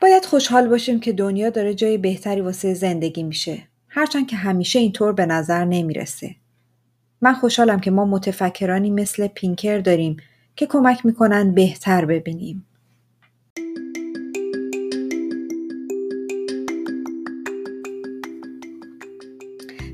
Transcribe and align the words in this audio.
باید 0.00 0.24
خوشحال 0.24 0.68
باشیم 0.68 1.00
که 1.00 1.12
دنیا 1.12 1.50
داره 1.50 1.74
جای 1.74 1.98
بهتری 1.98 2.40
واسه 2.40 2.74
زندگی 2.74 3.22
میشه. 3.22 3.62
هرچند 3.88 4.26
که 4.26 4.36
همیشه 4.36 4.78
اینطور 4.78 5.12
به 5.12 5.26
نظر 5.26 5.64
نمی‌رسه. 5.64 6.34
من 7.20 7.34
خوشحالم 7.34 7.80
که 7.80 7.90
ما 7.90 8.04
متفکرانی 8.04 8.90
مثل 8.90 9.26
پینکر 9.26 9.78
داریم 9.78 10.16
که 10.56 10.66
کمک 10.66 11.06
می‌کنن 11.06 11.54
بهتر 11.54 12.04
ببینیم. 12.04 12.66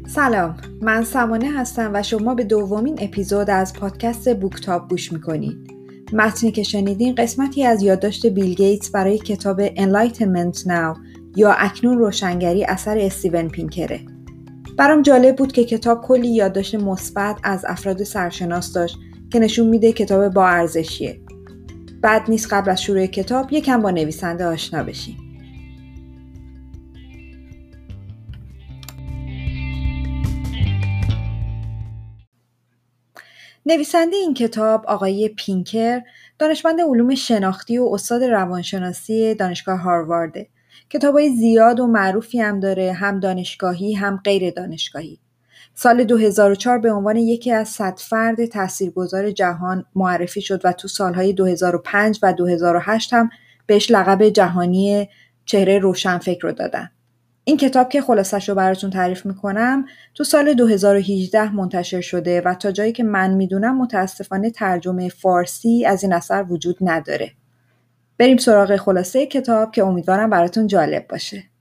سلام 0.07 0.57
من 0.81 1.05
سمانه 1.05 1.53
هستم 1.53 1.91
و 1.95 2.03
شما 2.03 2.35
به 2.35 2.45
دومین 2.45 2.99
اپیزود 3.01 3.51
از 3.51 3.73
پادکست 3.73 4.37
بوکتاب 4.37 4.89
گوش 4.89 5.13
می‌کنید 5.13 5.72
متنی 6.15 6.53
که 6.53 6.63
شنیدین 6.63 7.15
قسمتی 7.15 7.65
از 7.65 7.83
یادداشت 7.83 8.27
بیل 8.27 8.55
گیتس 8.55 8.91
برای 8.91 9.19
کتاب 9.19 9.69
Enlightenment 9.69 10.59
Now 10.59 10.99
یا 11.37 11.53
اکنون 11.53 11.99
روشنگری 11.99 12.65
اثر 12.65 12.99
استیون 12.99 13.49
پینکره. 13.49 14.01
برام 14.79 15.03
جالب 15.03 15.37
بود 15.37 15.53
که 15.53 15.65
کتاب 15.65 16.03
کلی 16.03 16.29
یادداشت 16.29 16.75
مثبت 16.75 17.37
از 17.43 17.65
افراد 17.69 18.03
سرشناس 18.03 18.73
داشت 18.73 18.97
که 19.33 19.39
نشون 19.39 19.69
میده 19.69 19.93
کتاب 19.93 20.29
با 20.29 20.49
ارزشیه. 20.49 21.21
بعد 22.03 22.23
نیست 22.29 22.53
قبل 22.53 22.71
از 22.71 22.83
شروع 22.83 23.07
کتاب 23.07 23.53
یکم 23.53 23.83
با 23.83 23.91
نویسنده 23.91 24.47
آشنا 24.47 24.83
بشیم. 24.83 25.22
نویسنده 33.67 34.17
این 34.17 34.35
کتاب 34.35 34.87
آقای 34.87 35.29
پینکر 35.29 36.01
دانشمند 36.39 36.81
علوم 36.81 37.15
شناختی 37.15 37.79
و 37.79 37.89
استاد 37.93 38.23
روانشناسی 38.25 39.35
دانشگاه 39.35 39.79
هاروارده. 39.81 40.49
کتابای 40.91 41.37
زیاد 41.37 41.81
و 41.81 41.87
معروفی 41.87 42.41
هم 42.41 42.61
داره 42.61 42.93
هم 42.93 43.21
دانشگاهی 43.21 43.95
هم 43.95 44.21
غیر 44.25 44.51
دانشگاهی. 44.51 45.19
سال 45.75 46.05
2004 46.05 46.79
به 46.79 46.93
عنوان 46.93 47.17
یکی 47.17 47.53
از 47.53 47.69
صد 47.69 47.99
فرد 47.99 48.47
تاثیرگذار 48.47 49.31
جهان 49.31 49.85
معرفی 49.95 50.41
شد 50.41 50.61
و 50.65 50.73
تو 50.73 50.89
سالهای 50.89 51.33
2005 51.33 52.19
و 52.23 52.33
2008 52.33 53.13
هم 53.13 53.31
بهش 53.67 53.91
لقب 53.91 54.29
جهانی 54.29 55.09
چهره 55.45 55.79
روشنفکر 55.79 56.41
رو 56.43 56.53
دادن. 56.53 56.91
این 57.45 57.57
کتاب 57.57 57.89
که 57.89 58.03
خلاصش 58.03 58.49
رو 58.49 58.55
براتون 58.55 58.91
تعریف 58.91 59.27
می‌کنم 59.27 59.85
تو 60.15 60.25
سال 60.25 60.55
2018 60.55 61.55
منتشر 61.55 62.01
شده 62.01 62.41
و 62.41 62.55
تا 62.55 62.71
جایی 62.71 62.93
که 62.93 63.05
من 63.05 63.35
می‌دونم 63.35 63.79
متاسفانه 63.79 64.51
ترجمه 64.51 65.09
فارسی 65.09 65.87
از 65.87 66.03
این 66.03 66.13
اثر 66.13 66.45
وجود 66.49 66.77
نداره. 66.81 67.33
بریم 68.19 68.37
سراغ 68.37 68.77
خلاصه 68.77 69.27
کتاب 69.27 69.73
که 69.73 69.83
امیدوارم 69.85 70.31
براتون 70.31 70.67
جالب 70.67 71.09
باشه. 71.09 71.52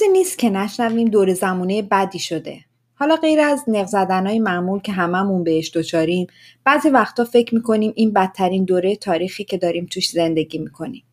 روزی 0.00 0.12
نیست 0.12 0.38
که 0.38 0.50
نشنویم 0.50 1.08
دور 1.08 1.34
زمونه 1.34 1.82
بدی 1.82 2.18
شده. 2.18 2.60
حالا 2.94 3.16
غیر 3.16 3.40
از 3.40 3.64
نق 3.68 3.86
زدنهای 3.86 4.38
معمول 4.38 4.80
که 4.80 4.92
هممون 4.92 5.44
بهش 5.44 5.70
دچاریم 5.74 6.26
بعضی 6.64 6.88
وقتا 6.88 7.24
فکر 7.24 7.54
می‌کنیم 7.54 7.92
این 7.96 8.12
بدترین 8.12 8.64
دوره 8.64 8.96
تاریخی 8.96 9.44
که 9.44 9.58
داریم 9.58 9.86
توش 9.90 10.10
زندگی 10.10 10.58
می‌کنیم. 10.58 11.04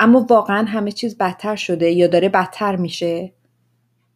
اما 0.00 0.26
واقعا 0.30 0.64
همه 0.64 0.92
چیز 0.92 1.18
بدتر 1.18 1.56
شده 1.56 1.90
یا 1.90 2.06
داره 2.06 2.28
بدتر 2.28 2.76
میشه؟ 2.76 3.32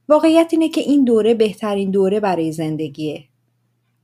واقعیت 0.08 0.48
اینه 0.50 0.68
که 0.68 0.80
این 0.80 1.04
دوره 1.04 1.34
بهترین 1.34 1.90
دوره 1.90 2.20
برای 2.20 2.52
زندگیه. 2.52 3.24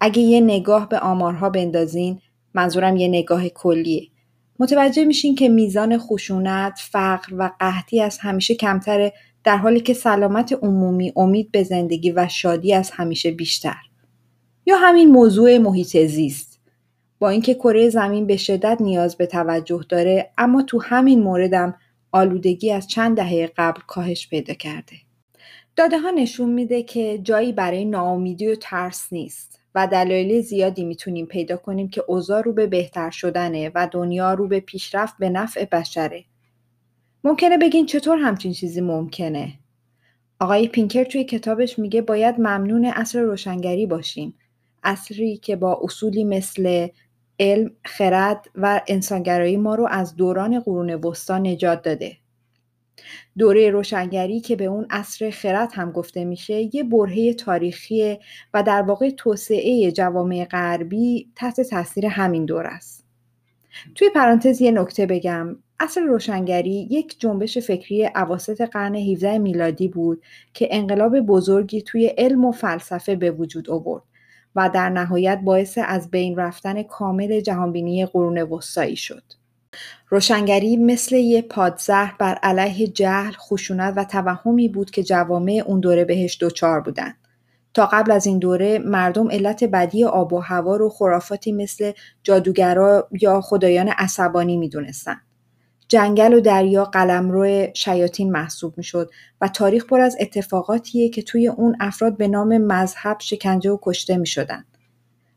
اگه 0.01 0.23
یه 0.23 0.41
نگاه 0.41 0.89
به 0.89 0.99
آمارها 0.99 1.51
بندازین 1.51 2.21
منظورم 2.55 2.97
یه 2.97 3.09
نگاه 3.09 3.49
کلیه 3.49 4.09
متوجه 4.59 5.05
میشین 5.05 5.35
که 5.35 5.49
میزان 5.49 5.99
خشونت، 5.99 6.79
فقر 6.91 7.35
و 7.39 7.51
قحطی 7.61 8.01
از 8.01 8.19
همیشه 8.19 8.55
کمتره 8.55 9.13
در 9.45 9.57
حالی 9.57 9.81
که 9.81 9.95
سلامت 9.95 10.53
عمومی 10.53 11.13
امید 11.17 11.51
به 11.53 11.63
زندگی 11.63 12.11
و 12.11 12.29
شادی 12.29 12.75
از 12.75 12.91
همیشه 12.91 13.31
بیشتر. 13.31 13.77
یا 14.67 14.77
همین 14.77 15.09
موضوع 15.09 15.59
محیط 15.59 15.97
زیست. 16.07 16.61
با 17.19 17.29
اینکه 17.29 17.55
کره 17.55 17.89
زمین 17.89 18.27
به 18.27 18.37
شدت 18.37 18.81
نیاز 18.81 19.17
به 19.17 19.27
توجه 19.27 19.85
داره 19.89 20.31
اما 20.39 20.63
تو 20.63 20.83
همین 20.83 21.23
موردم 21.23 21.75
آلودگی 22.13 22.73
از 22.73 22.87
چند 22.87 23.17
دهه 23.17 23.51
قبل 23.57 23.81
کاهش 23.87 24.29
پیدا 24.29 24.55
کرده. 24.55 24.97
داده 25.77 25.99
ها 25.99 26.11
نشون 26.11 26.51
میده 26.51 26.83
که 26.83 27.19
جایی 27.19 27.53
برای 27.53 27.85
ناامیدی 27.85 28.47
و 28.47 28.55
ترس 28.55 29.13
نیست 29.13 29.61
و 29.75 29.87
دلایل 29.87 30.41
زیادی 30.41 30.85
می‌تونیم 30.85 31.27
پیدا 31.27 31.57
کنیم 31.57 31.89
که 31.89 32.05
اوضاع 32.09 32.43
رو 32.43 32.53
به 32.53 32.67
بهتر 32.67 33.11
شدنه 33.11 33.71
و 33.75 33.89
دنیا 33.93 34.35
رو 34.35 34.49
به 34.49 34.61
پیشرفت 34.61 35.15
به 35.19 35.29
نفع 35.29 35.65
بشره. 35.65 36.25
ممکنه 37.25 37.59
بگین 37.59 37.87
چطور 37.87 38.19
همچین 38.19 38.53
چیزی 38.53 38.81
ممکنه؟ 38.81 39.53
آقای 40.41 40.69
پینکر 40.69 41.05
توی 41.05 41.25
کتابش 41.25 41.79
میگه 41.79 42.03
باید 42.03 42.35
ممنون 42.39 42.85
اصر 42.85 43.21
روشنگری 43.21 43.87
باشیم. 43.87 44.35
اصری 44.83 45.37
که 45.37 45.57
با 45.57 45.81
اصولی 45.83 46.25
مثل 46.25 46.89
علم، 47.41 47.71
خرد 47.85 48.47
و 48.55 48.81
انسانگرایی 48.89 49.57
ما 49.57 49.75
رو 49.75 49.89
از 49.91 50.17
دوران 50.17 50.61
قرون 50.61 50.95
وسطا 50.95 51.39
نجات 51.39 51.83
داده. 51.83 52.17
دوره 53.39 53.71
روشنگری 53.71 54.41
که 54.41 54.57
به 54.57 54.65
اون 54.65 54.87
اصر 54.91 55.31
خرد 55.31 55.71
هم 55.75 55.93
گفته 55.93 56.25
میشه 56.25 56.77
یه 56.77 56.85
برهه 56.85 57.35
تاریخی 57.35 58.19
و 58.55 58.63
در 58.63 58.83
واقع 58.83 59.11
توسعه 59.11 59.93
جوامع 59.93 60.45
غربی 60.45 61.29
تحت 61.37 61.61
تاثیر 61.61 62.07
همین 62.07 62.45
دور 62.45 62.67
است. 62.67 63.05
توی 63.95 64.11
پرانتز 64.15 64.61
یه 64.61 64.71
نکته 64.71 65.07
بگم 65.07 65.57
اصل 65.81 66.03
روشنگری 66.03 66.89
یک 66.91 67.21
جنبش 67.21 67.59
فکری 67.59 68.05
عواسط 68.05 68.61
قرن 68.61 68.95
17 68.95 69.39
میلادی 69.39 69.89
بود 69.89 70.23
که 70.55 70.69
انقلاب 70.71 71.21
بزرگی 71.21 71.83
توی 71.83 72.07
علم 72.07 72.45
و 72.45 72.53
فلسفه 72.53 73.17
به 73.17 73.31
وجود 73.31 73.71
آورد 73.71 74.03
و 74.57 74.71
در 74.75 74.89
نهایت 74.89 75.41
باعث 75.45 75.79
از 75.85 76.11
بین 76.11 76.37
رفتن 76.37 76.83
کامل 76.83 77.41
جهانبینی 77.41 78.07
قرون 78.07 78.43
وسطایی 78.43 78.97
شد. 78.97 79.23
روشنگری 80.09 80.77
مثل 80.77 81.17
یه 81.17 81.43
پادزهر 81.43 82.15
بر 82.19 82.35
علیه 82.35 82.87
جهل، 82.87 83.33
خشونت 83.33 83.95
و 83.97 84.05
توهمی 84.05 84.69
بود 84.69 84.91
که 84.91 85.03
جوامع 85.03 85.63
اون 85.67 85.81
دوره 85.81 86.05
بهش 86.05 86.39
دچار 86.41 86.81
بودند. 86.81 87.17
تا 87.75 87.87
قبل 87.87 88.11
از 88.11 88.27
این 88.27 88.39
دوره 88.39 88.79
مردم 88.79 89.31
علت 89.31 89.65
بدی 89.65 90.05
آب 90.05 90.33
و 90.33 90.39
هوا 90.39 90.77
رو 90.77 90.89
خرافاتی 90.89 91.53
مثل 91.53 91.93
جادوگرا 92.23 93.09
یا 93.21 93.41
خدایان 93.41 93.89
عصبانی 93.89 94.57
می‌دونستند. 94.57 95.30
جنگل 95.91 96.35
و 96.35 96.41
دریا 96.41 96.85
قلمرو 96.85 97.67
شیاطین 97.75 98.33
محسوب 98.33 98.75
می‌شد 98.79 99.11
و 99.41 99.49
تاریخ 99.49 99.87
پر 99.87 100.01
از 100.01 100.17
اتفاقاتیه 100.21 101.09
که 101.09 101.23
توی 101.23 101.49
اون 101.49 101.77
افراد 101.81 102.17
به 102.17 102.29
نام 102.29 102.59
مذهب 102.59 103.17
شکنجه 103.21 103.71
و 103.71 103.79
کشته 103.83 104.17
می 104.17 104.27
شدن. 104.27 104.65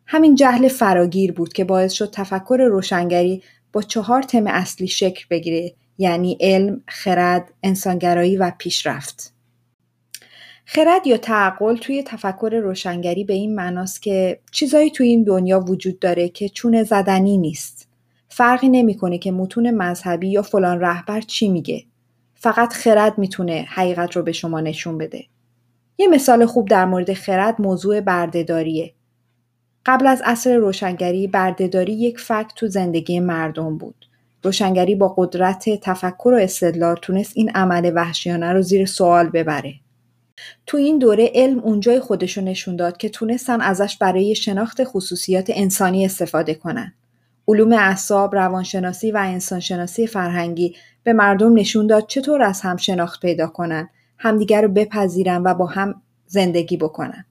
همین 0.05 0.35
جهل 0.35 0.67
فراگیر 0.67 1.31
بود 1.31 1.53
که 1.53 1.63
باعث 1.63 1.91
شد 1.91 2.09
تفکر 2.11 2.67
روشنگری 2.69 3.43
با 3.73 3.81
چهار 3.81 4.21
تم 4.21 4.47
اصلی 4.47 4.87
شکل 4.87 5.25
بگیره 5.29 5.73
یعنی 5.97 6.37
علم، 6.39 6.81
خرد، 6.87 7.53
انسانگرایی 7.63 8.37
و 8.37 8.51
پیشرفت. 8.57 9.33
خرد 10.65 11.07
یا 11.07 11.17
تعقل 11.17 11.77
توی 11.77 12.03
تفکر 12.03 12.59
روشنگری 12.63 13.23
به 13.23 13.33
این 13.33 13.55
معناست 13.55 14.01
که 14.01 14.39
چیزایی 14.51 14.91
توی 14.91 15.07
این 15.07 15.23
دنیا 15.23 15.59
وجود 15.59 15.99
داره 15.99 16.29
که 16.29 16.49
چونه 16.49 16.83
زدنی 16.83 17.37
نیست. 17.37 17.92
فرقی 18.35 18.69
نمی‌کنه 18.69 19.17
که 19.17 19.31
متون 19.31 19.71
مذهبی 19.71 20.29
یا 20.29 20.41
فلان 20.41 20.79
رهبر 20.79 21.21
چی 21.21 21.49
میگه. 21.49 21.83
فقط 22.35 22.73
خرد 22.73 23.17
می‌تونه 23.17 23.65
حقیقت 23.69 24.15
رو 24.15 24.23
به 24.23 24.31
شما 24.31 24.61
نشون 24.61 24.97
بده. 24.97 25.25
یه 25.97 26.07
مثال 26.07 26.45
خوب 26.45 26.67
در 26.67 26.85
مورد 26.85 27.13
خرد 27.13 27.61
موضوع 27.61 28.01
بردهداریه. 28.01 28.93
قبل 29.85 30.07
از 30.07 30.21
عصر 30.25 30.55
روشنگری 30.55 31.27
بردهداری 31.27 31.93
یک 31.93 32.19
فکت 32.19 32.51
تو 32.55 32.67
زندگی 32.67 33.19
مردم 33.19 33.77
بود. 33.77 34.05
روشنگری 34.43 34.95
با 34.95 35.13
قدرت 35.17 35.69
تفکر 35.69 36.29
و 36.33 36.37
استدلال 36.37 36.95
تونست 36.95 37.31
این 37.35 37.49
عمل 37.49 37.91
وحشیانه 37.95 38.53
رو 38.53 38.61
زیر 38.61 38.85
سوال 38.85 39.29
ببره. 39.29 39.73
تو 40.65 40.77
این 40.77 40.99
دوره 40.99 41.31
علم 41.35 41.59
اونجای 41.59 41.99
خودشو 41.99 42.41
نشون 42.41 42.75
داد 42.75 42.97
که 42.97 43.09
تونستن 43.09 43.61
ازش 43.61 43.97
برای 43.97 44.35
شناخت 44.35 44.83
خصوصیات 44.83 45.51
انسانی 45.53 46.05
استفاده 46.05 46.53
کنن. 46.53 46.93
علوم 47.47 47.73
اعصاب، 47.73 48.35
روانشناسی 48.35 49.11
و 49.11 49.17
انسانشناسی 49.17 50.07
فرهنگی 50.07 50.75
به 51.03 51.13
مردم 51.13 51.53
نشون 51.53 51.87
داد 51.87 52.07
چطور 52.07 52.41
از 52.41 52.61
هم 52.61 52.77
شناخت 52.77 53.21
پیدا 53.21 53.47
کنن، 53.47 53.89
همدیگر 54.17 54.61
رو 54.61 54.67
بپذیرن 54.67 55.43
و 55.43 55.53
با 55.53 55.65
هم 55.65 56.01
زندگی 56.25 56.77
بکنن. 56.77 57.25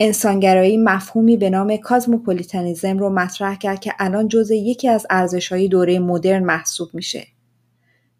انسانگرایی 0.00 0.76
مفهومی 0.76 1.36
به 1.36 1.50
نام 1.50 1.76
کازموپولیتانیزم 1.76 2.98
رو 2.98 3.10
مطرح 3.10 3.56
کرد 3.56 3.80
که 3.80 3.92
الان 3.98 4.28
جزء 4.28 4.54
یکی 4.54 4.88
از 4.88 5.06
ارزشهای 5.10 5.68
دوره 5.68 5.98
مدرن 5.98 6.44
محسوب 6.44 6.88
میشه. 6.92 7.26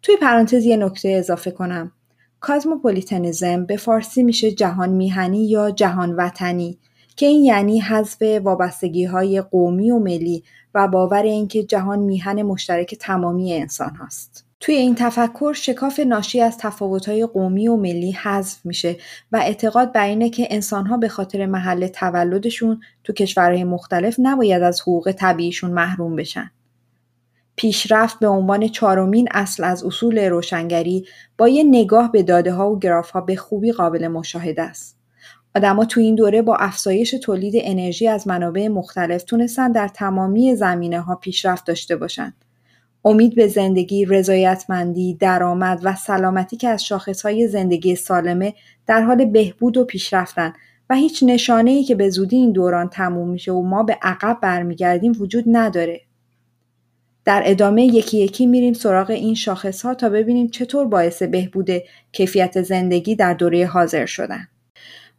توی 0.01 0.17
پرانتز 0.17 0.65
یه 0.65 0.77
نکته 0.77 1.09
اضافه 1.09 1.51
کنم. 1.51 1.91
کازموپولیتانیزم 2.39 3.65
به 3.65 3.77
فارسی 3.77 4.23
میشه 4.23 4.51
جهان 4.51 4.89
میهنی 4.89 5.49
یا 5.49 5.71
جهان 5.71 6.15
وطنی 6.15 6.77
که 7.19 7.25
این 7.25 7.43
یعنی 7.43 7.79
حذف 7.79 8.21
وابستگی 8.43 9.05
های 9.05 9.41
قومی 9.41 9.91
و 9.91 9.99
ملی 9.99 10.43
و 10.75 10.87
باور 10.87 11.21
اینکه 11.21 11.63
جهان 11.63 11.99
میهن 11.99 12.41
مشترک 12.41 12.95
تمامی 12.95 13.53
انسان 13.53 13.95
هاست. 13.95 14.45
توی 14.59 14.75
این 14.75 14.95
تفکر 14.95 15.53
شکاف 15.53 15.99
ناشی 15.99 16.41
از 16.41 16.57
تفاوت‌های 16.57 17.25
قومی 17.25 17.67
و 17.67 17.75
ملی 17.75 18.11
حذف 18.11 18.65
میشه 18.65 18.95
و 19.31 19.37
اعتقاد 19.37 19.91
بر 19.91 20.05
اینه 20.05 20.29
که 20.29 20.47
انسانها 20.49 20.97
به 20.97 21.07
خاطر 21.07 21.45
محل 21.45 21.87
تولدشون 21.87 22.81
تو 23.03 23.13
کشورهای 23.13 23.63
مختلف 23.63 24.15
نباید 24.19 24.63
از 24.63 24.81
حقوق 24.81 25.11
طبیعیشون 25.11 25.71
محروم 25.71 26.15
بشن. 26.15 26.51
پیشرفت 27.55 28.19
به 28.19 28.27
عنوان 28.27 28.67
چهارمین 28.67 29.27
اصل 29.31 29.63
از 29.63 29.83
اصول 29.83 30.19
روشنگری 30.19 31.05
با 31.37 31.47
یه 31.47 31.63
نگاه 31.63 32.11
به 32.11 32.23
داده 32.23 32.53
ها 32.53 32.71
و 32.71 32.79
گراف 32.79 33.09
ها 33.09 33.21
به 33.21 33.35
خوبی 33.35 33.71
قابل 33.71 34.07
مشاهده 34.07 34.61
است. 34.61 34.98
آدما 35.59 35.85
تو 35.85 35.99
این 35.99 36.15
دوره 36.15 36.41
با 36.41 36.55
افزایش 36.55 37.11
تولید 37.11 37.53
انرژی 37.57 38.07
از 38.07 38.27
منابع 38.27 38.67
مختلف 38.67 39.23
تونستن 39.23 39.71
در 39.71 39.87
تمامی 39.87 40.55
زمینه 40.55 41.01
ها 41.01 41.15
پیشرفت 41.15 41.65
داشته 41.65 41.95
باشند. 41.95 42.33
امید 43.05 43.35
به 43.35 43.47
زندگی، 43.47 44.05
رضایتمندی، 44.05 45.13
درآمد 45.13 45.79
و 45.83 45.95
سلامتی 45.95 46.57
که 46.57 46.67
از 46.67 46.85
شاخصهای 46.85 47.47
زندگی 47.47 47.95
سالمه 47.95 48.53
در 48.87 49.01
حال 49.01 49.25
بهبود 49.25 49.77
و 49.77 49.85
پیشرفتن 49.85 50.53
و 50.89 50.95
هیچ 50.95 51.23
نشانه 51.23 51.71
ای 51.71 51.83
که 51.83 51.95
به 51.95 52.09
زودی 52.09 52.35
این 52.35 52.51
دوران 52.51 52.89
تموم 52.89 53.29
میشه 53.29 53.51
و 53.51 53.61
ما 53.61 53.83
به 53.83 53.97
عقب 54.01 54.37
برمیگردیم 54.41 55.13
وجود 55.19 55.43
نداره. 55.47 56.01
در 57.25 57.41
ادامه 57.45 57.85
یکی 57.85 58.17
یکی 58.17 58.45
میریم 58.45 58.73
سراغ 58.73 59.09
این 59.09 59.35
شاخص 59.35 59.81
ها 59.81 59.93
تا 59.93 60.09
ببینیم 60.09 60.47
چطور 60.47 60.85
باعث 60.85 61.23
بهبود 61.23 61.69
کیفیت 62.11 62.61
زندگی 62.61 63.15
در 63.15 63.33
دوره 63.33 63.65
حاضر 63.65 64.05
شدن. 64.05 64.47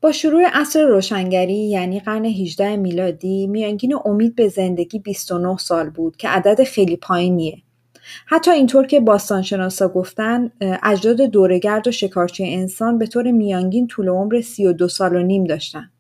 با 0.03 0.13
شروع 0.13 0.43
عصر 0.53 0.85
روشنگری 0.85 1.69
یعنی 1.69 2.01
قرن 2.01 2.25
18 2.25 2.77
میلادی 2.77 3.47
میانگین 3.47 3.95
امید 4.05 4.35
به 4.35 4.49
زندگی 4.49 4.99
29 4.99 5.57
سال 5.57 5.91
بود 5.91 6.17
که 6.17 6.29
عدد 6.29 6.65
خیلی 6.65 6.97
پایینیه. 6.97 7.63
حتی 8.27 8.51
اینطور 8.51 8.87
که 8.87 9.01
باستانشناسا 9.01 9.89
گفتن 9.89 10.51
اجداد 10.83 11.21
دورگرد 11.21 11.89
و 11.89 11.91
شکارچی 11.91 12.55
انسان 12.55 12.99
به 12.99 13.07
طور 13.07 13.31
میانگین 13.31 13.87
طول 13.87 14.09
عمر 14.09 14.41
32 14.41 14.89
سال 14.89 15.17
و 15.17 15.23
نیم 15.23 15.45
داشتن. 15.45 15.91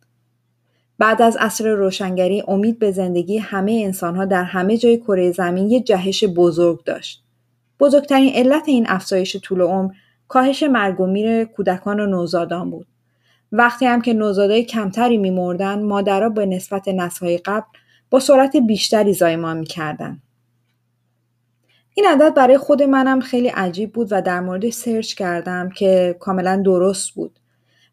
بعد 0.98 1.22
از 1.22 1.36
عصر 1.36 1.68
روشنگری 1.68 2.42
امید 2.48 2.78
به 2.78 2.92
زندگی 2.92 3.38
همه 3.38 3.80
انسانها 3.84 4.24
در 4.24 4.44
همه 4.44 4.76
جای 4.76 4.96
کره 4.96 5.32
زمین 5.32 5.70
یه 5.70 5.80
جهش 5.80 6.24
بزرگ 6.24 6.84
داشت. 6.84 7.22
بزرگترین 7.80 8.32
علت 8.34 8.64
این 8.66 8.86
افزایش 8.88 9.36
طول 9.36 9.60
عمر 9.60 9.92
کاهش 10.28 10.62
مرگ 10.62 11.00
و 11.00 11.06
میر 11.06 11.44
کودکان 11.44 12.00
و 12.00 12.06
نوزادان 12.06 12.70
بود. 12.70 12.86
وقتی 13.52 13.86
هم 13.86 14.02
که 14.02 14.12
نوزادای 14.12 14.64
کمتری 14.64 15.16
میمردن 15.16 15.82
مادرها 15.82 16.28
به 16.28 16.46
نسبت 16.46 16.88
نسلهای 16.88 17.38
قبل 17.38 17.66
با 18.10 18.20
سرعت 18.20 18.56
بیشتری 18.56 19.12
زایمان 19.12 19.58
می‌کردن. 19.58 20.22
این 21.94 22.06
عدد 22.06 22.34
برای 22.34 22.58
خود 22.58 22.82
منم 22.82 23.20
خیلی 23.20 23.48
عجیب 23.48 23.92
بود 23.92 24.08
و 24.10 24.22
در 24.22 24.40
موردش 24.40 24.72
سرچ 24.72 25.14
کردم 25.14 25.68
که 25.68 26.16
کاملا 26.20 26.62
درست 26.64 27.10
بود. 27.10 27.38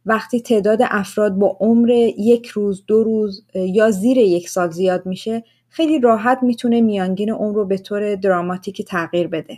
وقتی 0.06 0.42
تعداد 0.42 0.80
افراد 0.82 1.34
با 1.36 1.58
عمر 1.60 1.90
یک 2.18 2.48
روز 2.48 2.84
دو 2.88 3.04
روز 3.04 3.46
یا 3.56 3.92
زیر 3.92 4.18
یک 4.18 4.50
سال 4.50 4.70
زیاد 4.70 5.06
میشه 5.06 5.44
خیلی 5.70 6.00
راحت 6.00 6.40
می‌تونه 6.42 6.82
میانگین 6.82 7.32
عمر 7.32 7.56
رو 7.56 7.66
به 7.66 7.78
طور 7.78 8.16
دراماتیکی 8.16 8.84
تغییر 8.84 9.28
بده. 9.28 9.58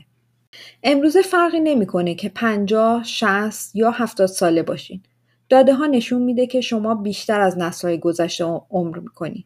امروزه 0.83 1.21
فرقی 1.21 1.59
نمی‌کنه 1.59 2.15
که 2.15 2.29
50, 2.29 3.03
60 3.03 3.75
یا 3.75 3.91
70 3.91 4.27
ساله 4.27 4.63
باشین. 4.63 5.01
داده 5.49 5.73
ها 5.73 5.85
نشون 5.85 6.21
میده 6.21 6.47
که 6.47 6.61
شما 6.61 6.95
بیشتر 6.95 7.41
از 7.41 7.57
نسل‌های 7.57 7.99
گذشته 7.99 8.43
عمر 8.69 8.99
می‌کنید. 8.99 9.45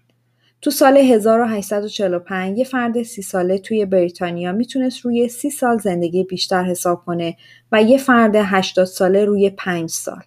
تو 0.61 0.71
سال 0.71 0.97
1845 0.97 2.57
یه 2.57 2.63
فرد 2.63 3.03
سی 3.03 3.21
ساله 3.21 3.57
توی 3.57 3.85
بریتانیا 3.85 4.51
می‌تونست 4.51 4.99
روی 4.99 5.29
سی 5.29 5.49
سال 5.49 5.77
زندگی 5.77 6.23
بیشتر 6.23 6.63
حساب 6.63 7.05
کنه 7.05 7.37
و 7.71 7.83
یه 7.83 7.97
فرد 7.97 8.35
80 8.35 8.85
ساله 8.85 9.25
روی 9.25 9.49
5 9.49 9.89
سال. 9.89 10.21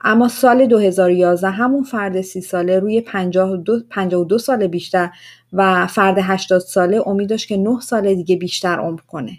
اما 0.00 0.28
سال 0.28 0.66
2011 0.66 1.50
همون 1.50 1.82
فرد 1.82 2.20
سی 2.20 2.40
ساله 2.40 2.78
روی 2.78 3.00
52, 3.00 3.80
52 3.90 4.38
سال 4.38 4.66
بیشتر 4.66 5.10
و 5.52 5.86
فرد 5.86 6.18
80 6.20 6.60
ساله 6.60 7.08
امید 7.08 7.28
داشت 7.28 7.48
که 7.48 7.56
9 7.56 7.80
سال 7.80 8.14
دیگه 8.14 8.36
بیشتر 8.36 8.78
عمر 8.78 9.00
کنه. 9.00 9.38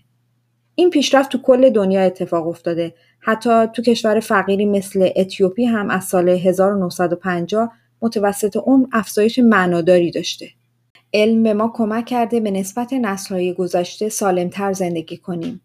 این 0.80 0.90
پیشرفت 0.90 1.32
تو 1.32 1.38
کل 1.42 1.70
دنیا 1.70 2.02
اتفاق 2.02 2.48
افتاده. 2.48 2.94
حتی 3.20 3.68
تو 3.74 3.82
کشور 3.82 4.20
فقیری 4.20 4.66
مثل 4.66 5.10
اتیوپی 5.16 5.66
هم 5.66 5.90
از 5.90 6.04
سال 6.04 6.30
1950 6.30 7.72
متوسط 8.02 8.58
عمر 8.58 8.88
افزایش 8.92 9.40
معناداری 9.40 10.12
داشته. 10.12 10.50
علم 11.14 11.44
به 11.44 11.54
ما 11.54 11.72
کمک 11.76 12.06
کرده 12.06 12.40
به 12.40 12.52
نسبت 12.52 12.94
نسلهای 12.94 13.54
گذشته 13.54 14.10
سالمتر 14.10 14.74
زندگی 14.74 15.18
کنیم. 15.18 15.62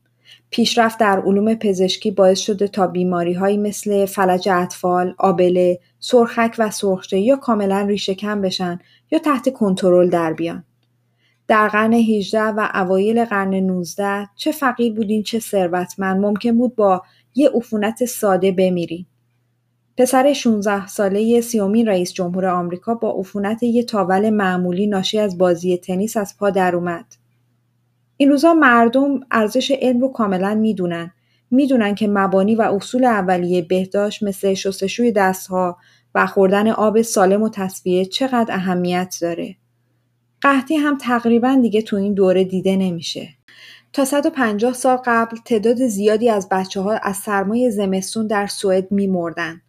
پیشرفت 0.51 0.99
در 0.99 1.21
علوم 1.21 1.55
پزشکی 1.55 2.11
باعث 2.11 2.39
شده 2.39 2.69
تا 2.69 2.87
بیماری 2.87 3.33
هایی 3.33 3.57
مثل 3.57 4.07
فلج 4.07 4.49
اطفال، 4.49 5.15
آبله، 5.19 5.81
سرخک 6.01 6.55
و 6.59 6.71
سرخچه 6.71 7.19
یا 7.19 7.37
کاملا 7.37 7.81
ریشهکن 7.81 8.41
بشن 8.41 8.79
یا 9.11 9.19
تحت 9.19 9.53
کنترل 9.53 10.11
در 10.11 10.33
بیان. 10.33 10.65
در 11.53 11.69
قرن 11.69 11.93
18 11.93 12.43
و 12.43 12.69
اوایل 12.75 13.25
قرن 13.25 13.55
19 13.55 14.29
چه 14.37 14.53
فقیر 14.53 14.95
بودین 14.95 15.23
چه 15.23 15.39
ثروتمند 15.39 16.21
ممکن 16.21 16.59
بود 16.59 16.77
با 16.77 17.03
یه 17.35 17.51
عفونت 17.55 18.05
ساده 18.05 18.53
بمیرین. 18.53 19.07
پسر 19.99 20.33
16 20.33 20.87
ساله 20.87 21.41
سیومین 21.41 21.87
رئیس 21.87 22.13
جمهور 22.13 22.47
آمریکا 22.47 22.95
با 22.95 23.11
عفونت 23.19 23.63
یه 23.63 23.83
تاول 23.83 24.31
معمولی 24.31 24.87
ناشی 24.87 25.19
از 25.19 25.39
بازی 25.39 25.77
تنیس 25.77 26.17
از 26.17 26.37
پا 26.39 26.51
در 26.51 26.77
اومد. 26.77 27.07
این 28.17 28.31
روزا 28.31 28.55
مردم 28.55 29.21
ارزش 29.31 29.71
علم 29.71 30.01
رو 30.01 30.09
کاملا 30.09 30.55
می‌دونن. 30.55 31.13
می‌دونن 31.51 31.95
که 31.95 32.09
مبانی 32.09 32.55
و 32.55 32.63
اصول 32.63 33.05
اولیه 33.05 33.63
بهداشت 33.63 34.23
مثل 34.23 34.55
شستشوی 34.55 35.13
دستها 35.13 35.79
و 36.15 36.27
خوردن 36.27 36.69
آب 36.69 37.03
سالم 37.03 37.43
و 37.43 37.49
تصفیه 37.49 38.05
چقدر 38.05 38.55
اهمیت 38.55 39.19
داره. 39.21 39.57
قحطی 40.43 40.77
هم 40.77 40.99
تقریبا 40.99 41.59
دیگه 41.63 41.83
تو 41.83 41.97
این 41.97 42.15
دوره 42.15 42.45
دیده 42.45 42.77
نمیشه. 42.77 43.29
تا 43.93 44.05
150 44.05 44.73
سال 44.73 44.99
قبل 45.05 45.37
تعداد 45.45 45.87
زیادی 45.87 46.31
از 46.31 46.49
بچه 46.51 46.81
ها 46.81 46.93
از 46.93 47.17
سرمای 47.17 47.71
زمستون 47.71 48.27
در 48.27 48.47
سوئد 48.47 48.93
میمردن. 48.93 49.63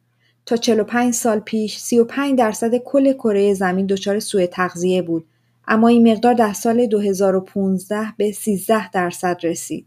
تا 0.46 0.56
45 0.58 1.13
سال 1.13 1.39
پیش 1.39 1.77
35 1.77 2.39
درصد 2.39 2.77
کل 2.77 3.13
کره 3.13 3.53
زمین 3.53 3.86
دچار 3.86 4.20
سوء 4.20 4.46
تغذیه 4.46 5.01
بود 5.01 5.25
اما 5.68 5.88
این 5.88 6.12
مقدار 6.12 6.34
در 6.34 6.53
سال 6.53 6.86
2015 6.86 8.13
به 8.18 8.32
13 8.32 8.92
درصد 8.92 9.39
رسید. 9.44 9.86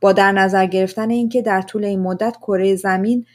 با 0.00 0.12
در 0.12 0.32
نظر 0.32 0.66
گرفتن 0.66 1.10
اینکه 1.10 1.42
در 1.42 1.62
طول 1.62 1.84
این 1.84 2.00
مدت 2.00 2.36
کره 2.36 2.76
زمین 2.76 3.26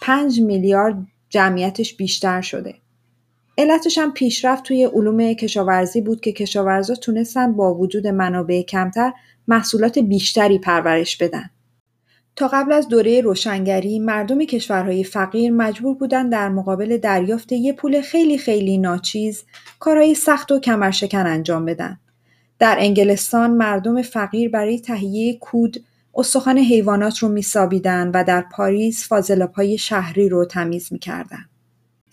5 0.00 0.40
میلیارد 0.40 1.06
جمعیتش 1.28 1.96
بیشتر 1.96 2.40
شده. 2.40 2.74
علتش 3.62 3.98
هم 3.98 4.12
پیشرفت 4.12 4.64
توی 4.64 4.84
علوم 4.84 5.32
کشاورزی 5.32 6.00
بود 6.00 6.20
که 6.20 6.32
کشاورزا 6.32 6.94
تونستن 6.94 7.52
با 7.52 7.74
وجود 7.74 8.06
منابع 8.06 8.62
کمتر 8.62 9.12
محصولات 9.48 9.98
بیشتری 9.98 10.58
پرورش 10.58 11.16
بدن. 11.16 11.50
تا 12.36 12.48
قبل 12.48 12.72
از 12.72 12.88
دوره 12.88 13.20
روشنگری 13.20 13.98
مردم 13.98 14.44
کشورهای 14.44 15.04
فقیر 15.04 15.52
مجبور 15.52 15.94
بودن 15.94 16.28
در 16.28 16.48
مقابل 16.48 16.96
دریافت 16.96 17.52
یه 17.52 17.72
پول 17.72 18.00
خیلی 18.00 18.38
خیلی 18.38 18.78
ناچیز 18.78 19.44
کارهای 19.78 20.14
سخت 20.14 20.52
و 20.52 20.60
کمرشکن 20.60 21.26
انجام 21.26 21.64
بدن. 21.64 22.00
در 22.58 22.76
انگلستان 22.78 23.50
مردم 23.50 24.02
فقیر 24.02 24.50
برای 24.50 24.80
تهیه 24.80 25.38
کود 25.38 25.84
استخوان 26.14 26.58
حیوانات 26.58 27.18
رو 27.18 27.28
میسابیدن 27.28 28.10
و 28.14 28.24
در 28.24 28.44
پاریس 28.52 29.08
فاضلابهای 29.08 29.78
شهری 29.78 30.28
رو 30.28 30.44
تمیز 30.44 30.92
می‌کردن. 30.92 31.51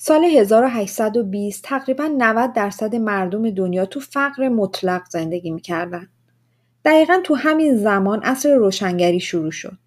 سال 0.01 0.23
1820 0.23 1.63
تقریبا 1.63 2.09
90 2.17 2.53
درصد 2.53 2.95
مردم 2.95 3.49
دنیا 3.49 3.85
تو 3.85 3.99
فقر 3.99 4.49
مطلق 4.49 5.01
زندگی 5.09 5.51
می‌کردن. 5.51 6.07
دقیقا 6.85 7.19
تو 7.23 7.35
همین 7.35 7.75
زمان 7.75 8.19
اصر 8.23 8.55
روشنگری 8.55 9.19
شروع 9.19 9.51
شد. 9.51 9.77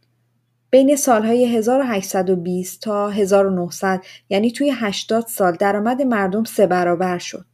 بین 0.71 0.97
سالهای 0.97 1.57
1820 1.57 2.81
تا 2.81 3.09
1900 3.09 4.00
یعنی 4.31 4.50
توی 4.50 4.73
80 4.75 5.26
سال 5.26 5.52
درآمد 5.52 6.02
مردم 6.02 6.45
سه 6.45 6.66
برابر 6.66 7.19
شد. 7.19 7.45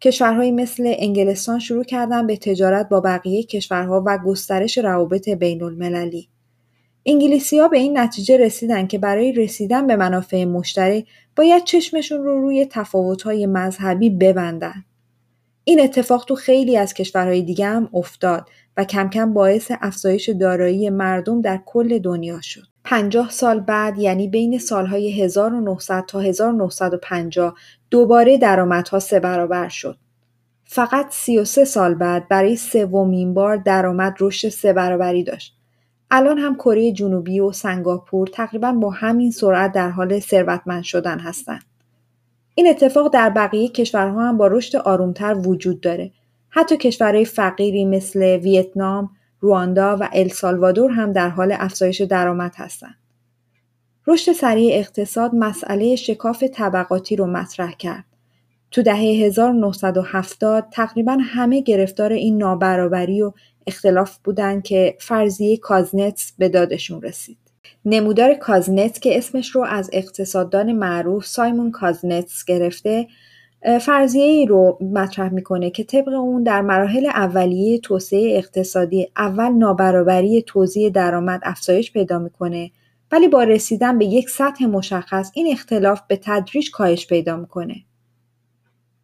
کشورهایی 0.00 0.52
مثل 0.52 0.94
انگلستان 0.96 1.58
شروع 1.58 1.84
کردن 1.84 2.26
به 2.26 2.36
تجارت 2.36 2.88
با 2.88 3.00
بقیه 3.00 3.42
کشورها 3.42 4.02
و 4.06 4.18
گسترش 4.18 4.78
روابط 4.78 5.28
بین 5.28 5.62
المللی. 5.62 6.28
ها 7.52 7.68
به 7.68 7.78
این 7.78 7.98
نتیجه 7.98 8.36
رسیدن 8.36 8.86
که 8.86 8.98
برای 8.98 9.32
رسیدن 9.32 9.86
به 9.86 9.96
منافع 9.96 10.44
مشترک 10.44 11.06
باید 11.36 11.64
چشمشون 11.64 12.24
رو 12.24 12.40
روی 12.40 12.66
تفاوت‌های 12.70 13.46
مذهبی 13.46 14.10
ببندن. 14.10 14.84
این 15.64 15.80
اتفاق 15.80 16.24
تو 16.24 16.34
خیلی 16.34 16.76
از 16.76 16.94
کشورهای 16.94 17.42
دیگه 17.42 17.66
هم 17.66 17.88
افتاد 17.94 18.48
و 18.76 18.84
کم 18.84 19.10
کم 19.10 19.34
باعث 19.34 19.72
افزایش 19.80 20.28
دارایی 20.28 20.90
مردم 20.90 21.40
در 21.40 21.60
کل 21.66 21.98
دنیا 21.98 22.40
شد. 22.40 22.62
50 22.84 23.30
سال 23.30 23.60
بعد 23.60 23.98
یعنی 23.98 24.28
بین 24.28 24.58
سالهای 24.58 25.22
1900 25.22 26.04
تا 26.08 26.20
1950 26.20 27.54
دوباره 27.90 28.38
درآمدها 28.38 28.98
سه 28.98 29.20
برابر 29.20 29.68
شد. 29.68 29.98
فقط 30.64 31.06
33 31.10 31.64
سال 31.64 31.94
بعد 31.94 32.28
برای 32.28 32.56
سومین 32.56 33.34
بار 33.34 33.56
درآمد 33.56 34.16
رشد 34.20 34.48
سه 34.48 34.72
برابری 34.72 35.24
داشت. 35.24 35.59
الان 36.10 36.38
هم 36.38 36.54
کره 36.54 36.92
جنوبی 36.92 37.40
و 37.40 37.52
سنگاپور 37.52 38.26
تقریبا 38.26 38.72
با 38.72 38.90
همین 38.90 39.30
سرعت 39.30 39.72
در 39.72 39.90
حال 39.90 40.20
ثروتمند 40.20 40.82
شدن 40.82 41.18
هستند. 41.18 41.64
این 42.54 42.68
اتفاق 42.68 43.12
در 43.12 43.30
بقیه 43.30 43.68
کشورها 43.68 44.28
هم 44.28 44.36
با 44.36 44.46
رشد 44.46 44.76
آرومتر 44.76 45.34
وجود 45.34 45.80
داره. 45.80 46.10
حتی 46.48 46.76
کشورهای 46.76 47.24
فقیری 47.24 47.84
مثل 47.84 48.22
ویتنام، 48.22 49.10
رواندا 49.40 49.96
و 49.96 50.08
السالوادور 50.12 50.90
هم 50.90 51.12
در 51.12 51.28
حال 51.28 51.54
افزایش 51.58 52.00
درآمد 52.00 52.54
هستند. 52.56 52.94
رشد 54.06 54.32
سریع 54.32 54.78
اقتصاد 54.78 55.34
مسئله 55.34 55.96
شکاف 55.96 56.44
طبقاتی 56.44 57.16
رو 57.16 57.26
مطرح 57.26 57.72
کرد. 57.72 58.04
تو 58.70 58.82
دهه 58.82 58.96
1970 58.96 60.66
تقریبا 60.72 61.18
همه 61.20 61.60
گرفتار 61.60 62.12
این 62.12 62.38
نابرابری 62.38 63.22
و 63.22 63.32
اختلاف 63.70 64.18
بودن 64.24 64.60
که 64.60 64.96
فرضیه 65.00 65.56
کازنتس 65.56 66.32
به 66.38 66.48
دادشون 66.48 67.02
رسید. 67.02 67.38
نمودار 67.84 68.34
کازنتس 68.34 69.00
که 69.00 69.18
اسمش 69.18 69.50
رو 69.50 69.64
از 69.64 69.90
اقتصاددان 69.92 70.72
معروف 70.72 71.26
سایمون 71.26 71.70
کازنتس 71.70 72.44
گرفته 72.44 73.06
فرضیه 73.80 74.24
ای 74.24 74.46
رو 74.46 74.78
مطرح 74.80 75.32
می‌کنه 75.32 75.70
که 75.70 75.84
طبق 75.84 76.08
اون 76.08 76.42
در 76.42 76.60
مراحل 76.60 77.06
اولیه 77.06 77.78
توسعه 77.78 78.36
اقتصادی 78.36 79.08
اول 79.16 79.48
نابرابری 79.48 80.42
توزیع 80.42 80.90
درآمد 80.90 81.40
افزایش 81.42 81.92
پیدا 81.92 82.18
می‌کنه 82.18 82.70
ولی 83.12 83.28
با 83.28 83.42
رسیدن 83.42 83.98
به 83.98 84.04
یک 84.04 84.30
سطح 84.30 84.66
مشخص 84.66 85.30
این 85.34 85.52
اختلاف 85.52 86.00
به 86.08 86.20
تدریج 86.22 86.70
کاهش 86.70 87.06
پیدا 87.06 87.36
می‌کنه. 87.36 87.74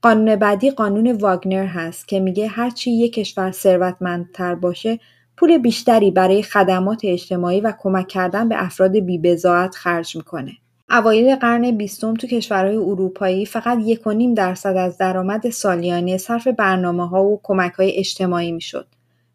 قانون 0.07 0.37
بعدی 0.37 0.71
قانون 0.71 1.13
واگنر 1.13 1.67
هست 1.67 2.09
که 2.09 2.21
میگه 2.21 2.49
هرچی 2.49 2.91
یک 2.91 3.13
کشور 3.13 3.51
ثروتمندتر 3.51 4.55
باشه 4.55 4.99
پول 5.37 5.59
بیشتری 5.59 6.11
برای 6.11 6.43
خدمات 6.43 7.01
اجتماعی 7.05 7.61
و 7.61 7.73
کمک 7.79 8.09
کردن 8.09 8.49
به 8.49 8.65
افراد 8.65 8.99
بیبزاعت 8.99 9.75
خرج 9.75 10.17
می‌کنه. 10.17 10.53
اوایل 10.91 11.37
قرن 11.37 11.71
بیستم 11.71 12.15
تو 12.15 12.27
کشورهای 12.27 12.77
اروپایی 12.77 13.47
فقط 13.47 13.79
یک 13.85 14.07
و 14.07 14.13
نیم 14.13 14.35
درصد 14.35 14.77
از 14.77 14.99
درآمد 14.99 15.51
سالیانه 15.51 16.17
صرف 16.19 16.49
برنامه 16.49 17.09
ها 17.09 17.25
و 17.25 17.41
کمک 17.43 17.73
های 17.73 17.93
اجتماعی 17.99 18.53
می‌شد. 18.53 18.87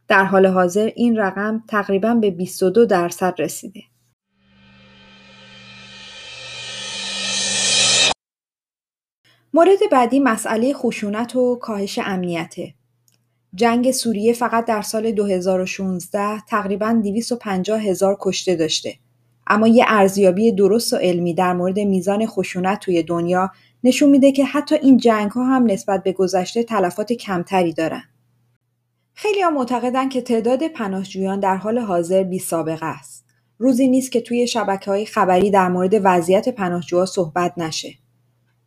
در 0.07 0.23
حال 0.23 0.45
حاضر 0.45 0.91
این 0.95 1.17
رقم 1.17 1.63
تقریبا 1.67 2.13
به 2.13 2.31
22 2.31 2.85
درصد 2.85 3.33
رسیده. 3.39 3.81
مورد 9.53 9.79
بعدی 9.91 10.19
مسئله 10.19 10.73
خشونت 10.73 11.35
و 11.35 11.55
کاهش 11.55 11.99
امنیته. 12.03 12.73
جنگ 13.55 13.91
سوریه 13.91 14.33
فقط 14.33 14.65
در 14.65 14.81
سال 14.81 15.11
2016 15.11 16.39
تقریبا 16.39 17.01
250 17.03 17.81
هزار 17.81 18.17
کشته 18.19 18.55
داشته. 18.55 18.95
اما 19.47 19.67
یه 19.67 19.85
ارزیابی 19.87 20.51
درست 20.51 20.93
و 20.93 20.95
علمی 20.95 21.33
در 21.33 21.53
مورد 21.53 21.79
میزان 21.79 22.25
خشونت 22.25 22.79
توی 22.79 23.03
دنیا 23.03 23.51
نشون 23.83 24.09
میده 24.09 24.31
که 24.31 24.45
حتی 24.45 24.75
این 24.75 24.97
جنگ 24.97 25.31
ها 25.31 25.45
هم 25.45 25.65
نسبت 25.65 26.03
به 26.03 26.13
گذشته 26.13 26.63
تلفات 26.63 27.13
کمتری 27.13 27.73
دارن. 27.73 28.03
خیلی 29.13 29.41
ها 29.41 29.49
معتقدن 29.49 30.09
که 30.09 30.21
تعداد 30.21 30.67
پناهجویان 30.67 31.39
در 31.39 31.55
حال 31.55 31.79
حاضر 31.79 32.23
بی 32.23 32.39
سابقه 32.39 32.85
است. 32.85 33.25
روزی 33.57 33.87
نیست 33.87 34.11
که 34.11 34.21
توی 34.21 34.47
شبکه 34.47 34.91
های 34.91 35.05
خبری 35.05 35.51
در 35.51 35.69
مورد 35.69 35.93
وضعیت 36.03 36.49
پناهجوها 36.49 37.05
صحبت 37.05 37.53
نشه. 37.57 38.00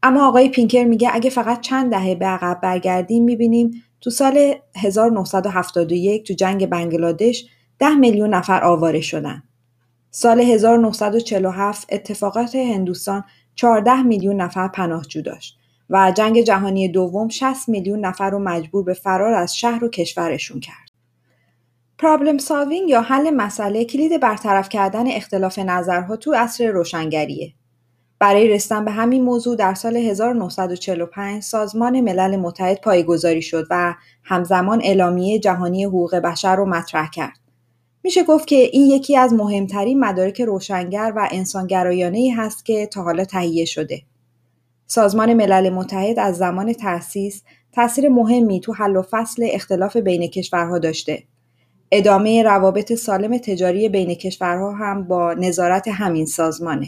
اما 0.07 0.29
آقای 0.29 0.49
پینکر 0.49 0.85
میگه 0.85 1.11
اگه 1.13 1.31
فقط 1.31 1.61
چند 1.61 1.91
دهه 1.91 2.15
به 2.15 2.27
عقب 2.27 2.61
برگردیم 2.63 3.25
می‌بینیم 3.25 3.83
تو 4.01 4.11
سال 4.11 4.55
1971 4.77 6.27
تو 6.27 6.35
جنگ 6.35 6.67
بنگلادش 6.67 7.47
10 7.79 7.95
میلیون 7.95 8.35
نفر 8.35 8.65
آواره 8.65 9.01
شدن. 9.01 9.43
سال 10.11 10.41
1947 10.41 11.87
اتفاقات 11.91 12.55
هندوستان 12.55 13.25
14 13.55 14.03
میلیون 14.03 14.37
نفر 14.37 14.69
پناهجو 14.69 15.23
داشت 15.23 15.59
و 15.91 16.13
جنگ 16.17 16.41
جهانی 16.41 16.89
دوم 16.89 17.29
60 17.29 17.69
میلیون 17.69 18.01
نفر 18.01 18.31
رو 18.31 18.39
مجبور 18.39 18.85
به 18.85 18.95
فرار 18.95 19.35
از 19.35 19.57
شهر 19.57 19.85
و 19.85 19.89
کشورشون 19.89 20.61
کرد. 20.61 20.91
پرابلم 21.99 22.39
سالوینگ 22.39 22.91
یا 22.91 23.01
حل 23.01 23.31
مسئله 23.31 23.85
کلید 23.85 24.21
برطرف 24.21 24.69
کردن 24.69 25.07
اختلاف 25.11 25.59
نظرها 25.59 26.17
تو 26.17 26.33
عصر 26.33 26.67
روشنگریه. 26.67 27.53
برای 28.19 28.49
رسیدن 28.49 28.85
به 28.85 28.91
همین 28.91 29.25
موضوع 29.25 29.57
در 29.57 29.75
سال 29.75 29.97
1945 29.97 31.43
سازمان 31.43 32.01
ملل 32.01 32.37
متحد 32.37 32.81
پایگذاری 32.81 33.43
شد 33.43 33.67
و 33.71 33.95
همزمان 34.25 34.81
اعلامیه 34.85 35.39
جهانی 35.39 35.85
حقوق 35.85 36.15
بشر 36.17 36.57
رو 36.57 36.67
مطرح 36.67 37.11
کرد. 37.11 37.39
میشه 38.05 38.25
گفت 38.25 38.47
که 38.47 38.57
این 38.57 38.91
یکی 38.91 39.17
از 39.17 39.33
مهمترین 39.33 40.01
مدارک 40.01 40.41
روشنگر 40.41 41.13
و 41.17 41.29
انسانگرایانه 41.31 42.35
هست 42.37 42.65
که 42.65 42.87
تا 42.87 43.03
حالا 43.03 43.25
تهیه 43.25 43.65
شده. 43.65 44.03
سازمان 44.87 45.35
ملل 45.35 45.71
متحد 45.71 46.19
از 46.19 46.37
زمان 46.37 46.73
تأسیس 46.73 47.43
تاثیر 47.73 48.09
مهمی 48.09 48.61
تو 48.61 48.73
حل 48.73 48.97
و 48.97 49.03
فصل 49.11 49.49
اختلاف 49.53 49.97
بین 49.97 50.27
کشورها 50.27 50.79
داشته. 50.79 51.23
ادامه 51.93 52.43
روابط 52.43 52.93
سالم 52.93 53.39
تجاری 53.39 53.89
بین 53.89 54.15
کشورها 54.15 54.73
هم 54.73 55.09
با 55.09 55.35
نظارت 55.35 55.89
همین 55.89 56.27
سازمانه. 56.27 56.87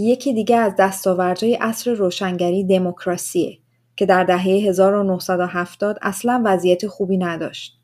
یکی 0.00 0.32
دیگه 0.32 0.56
از 0.56 0.72
دستاوردهای 0.78 1.54
عصر 1.54 1.94
روشنگری 1.94 2.64
دموکراسیه 2.64 3.58
که 3.96 4.06
در 4.06 4.24
دهه 4.24 4.42
1970 4.42 5.98
اصلا 6.02 6.42
وضعیت 6.44 6.86
خوبی 6.86 7.18
نداشت. 7.18 7.78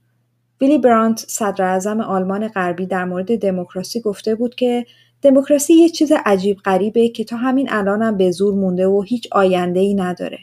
ویلی 0.61 0.79
برانت 0.79 1.25
صدر 1.29 1.99
آلمان 2.03 2.49
غربی 2.49 2.87
در 2.87 3.05
مورد 3.05 3.39
دموکراسی 3.39 4.01
گفته 4.01 4.35
بود 4.35 4.55
که 4.55 4.87
دموکراسی 5.23 5.75
یه 5.75 5.89
چیز 5.89 6.13
عجیب 6.27 6.57
غریبه 6.65 7.09
که 7.09 7.25
تا 7.25 7.37
همین 7.37 7.69
الانم 7.71 8.17
به 8.17 8.31
زور 8.31 8.55
مونده 8.55 8.87
و 8.87 9.03
هیچ 9.03 9.29
آینده 9.33 9.81
ای 9.81 9.95
نداره. 9.95 10.39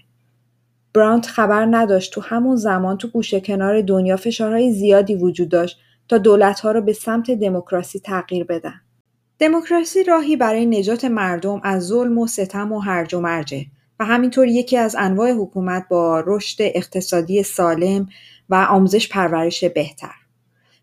برانت 0.94 1.28
خبر 1.28 1.68
نداشت 1.72 2.14
تو 2.14 2.22
همون 2.22 2.56
زمان 2.56 2.98
تو 2.98 3.08
گوشه 3.08 3.40
کنار 3.42 3.82
دنیا 3.82 4.18
فشارهای 4.18 4.74
زیادی 4.74 5.16
وجود 5.16 5.50
داشت 5.50 5.80
تا 6.10 6.18
دولتها 6.18 6.72
رو 6.72 6.82
به 6.82 6.94
سمت 6.94 7.32
دموکراسی 7.32 8.00
تغییر 8.00 8.44
بدن. 8.44 8.82
دموکراسی 9.42 10.04
راهی 10.04 10.36
برای 10.36 10.66
نجات 10.66 11.06
مردم 11.06 11.62
از 11.64 11.84
ظلم 11.84 12.18
و 12.18 12.28
ستم 12.28 12.72
و 12.72 12.80
هرج 12.80 13.14
و 13.14 13.20
مرجه 13.22 13.66
و 14.00 14.06
همینطور 14.06 14.48
یکی 14.48 14.78
از 14.78 14.96
انواع 15.00 15.32
حکومت 15.32 15.86
با 15.90 16.24
رشد 16.28 16.58
اقتصادی 16.60 17.44
سالم 17.44 18.10
و 18.50 18.56
آموزش 18.70 19.10
پرورش 19.10 19.64
بهتر. 19.64 20.14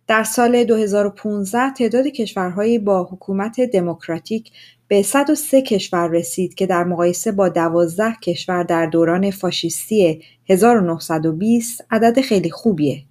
در 0.07 0.25
سال 0.25 0.65
2015 0.65 1.73
تعداد 1.73 2.07
کشورهایی 2.07 2.79
با 2.79 3.05
حکومت 3.05 3.61
دموکراتیک 3.61 4.51
به 4.89 5.03
103 5.03 5.63
کشور 5.63 6.09
رسید 6.09 6.55
که 6.55 6.67
در 6.67 6.85
مقایسه 6.85 7.33
با 7.33 7.49
12 7.49 8.13
کشور 8.23 8.63
در 8.63 8.87
دوران 8.87 9.31
فاشیستی 9.31 10.23
1920 10.49 11.87
عدد 11.91 12.21
خیلی 12.21 12.51
خوبیه. 12.51 13.08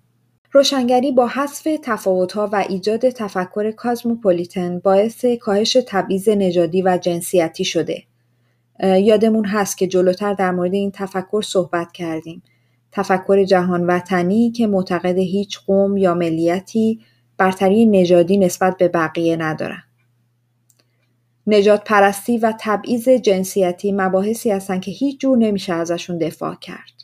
روشنگری 0.51 1.11
با 1.11 1.27
حذف 1.27 1.67
تفاوت‌ها 1.83 2.49
و 2.51 2.65
ایجاد 2.69 3.09
تفکر 3.09 3.71
کازموپولیتن 3.71 4.79
باعث 4.79 5.25
کاهش 5.25 5.77
تبعیض 5.87 6.29
نژادی 6.29 6.81
و 6.81 6.97
جنسیتی 6.97 7.65
شده. 7.65 8.03
یادمون 8.83 9.45
هست 9.45 9.77
که 9.77 9.87
جلوتر 9.87 10.33
در 10.33 10.51
مورد 10.51 10.73
این 10.73 10.91
تفکر 10.91 11.41
صحبت 11.41 11.91
کردیم. 11.91 12.43
تفکر 12.91 13.43
جهان 13.43 13.87
وطنی 13.87 14.51
که 14.51 14.67
معتقد 14.67 15.17
هیچ 15.17 15.59
قوم 15.59 15.97
یا 15.97 16.13
ملیتی 16.13 16.99
برتری 17.37 17.85
نژادی 17.85 18.37
نسبت 18.37 18.77
به 18.77 18.87
بقیه 18.87 19.35
ندارن. 19.35 19.83
نجات 21.47 21.83
پرستی 21.83 22.37
و 22.37 22.53
تبعیض 22.59 23.09
جنسیتی 23.09 23.91
مباحثی 23.91 24.51
هستند 24.51 24.81
که 24.81 24.91
هیچ 24.91 25.19
جور 25.19 25.37
نمیشه 25.37 25.73
ازشون 25.73 26.17
دفاع 26.17 26.55
کرد. 26.55 26.96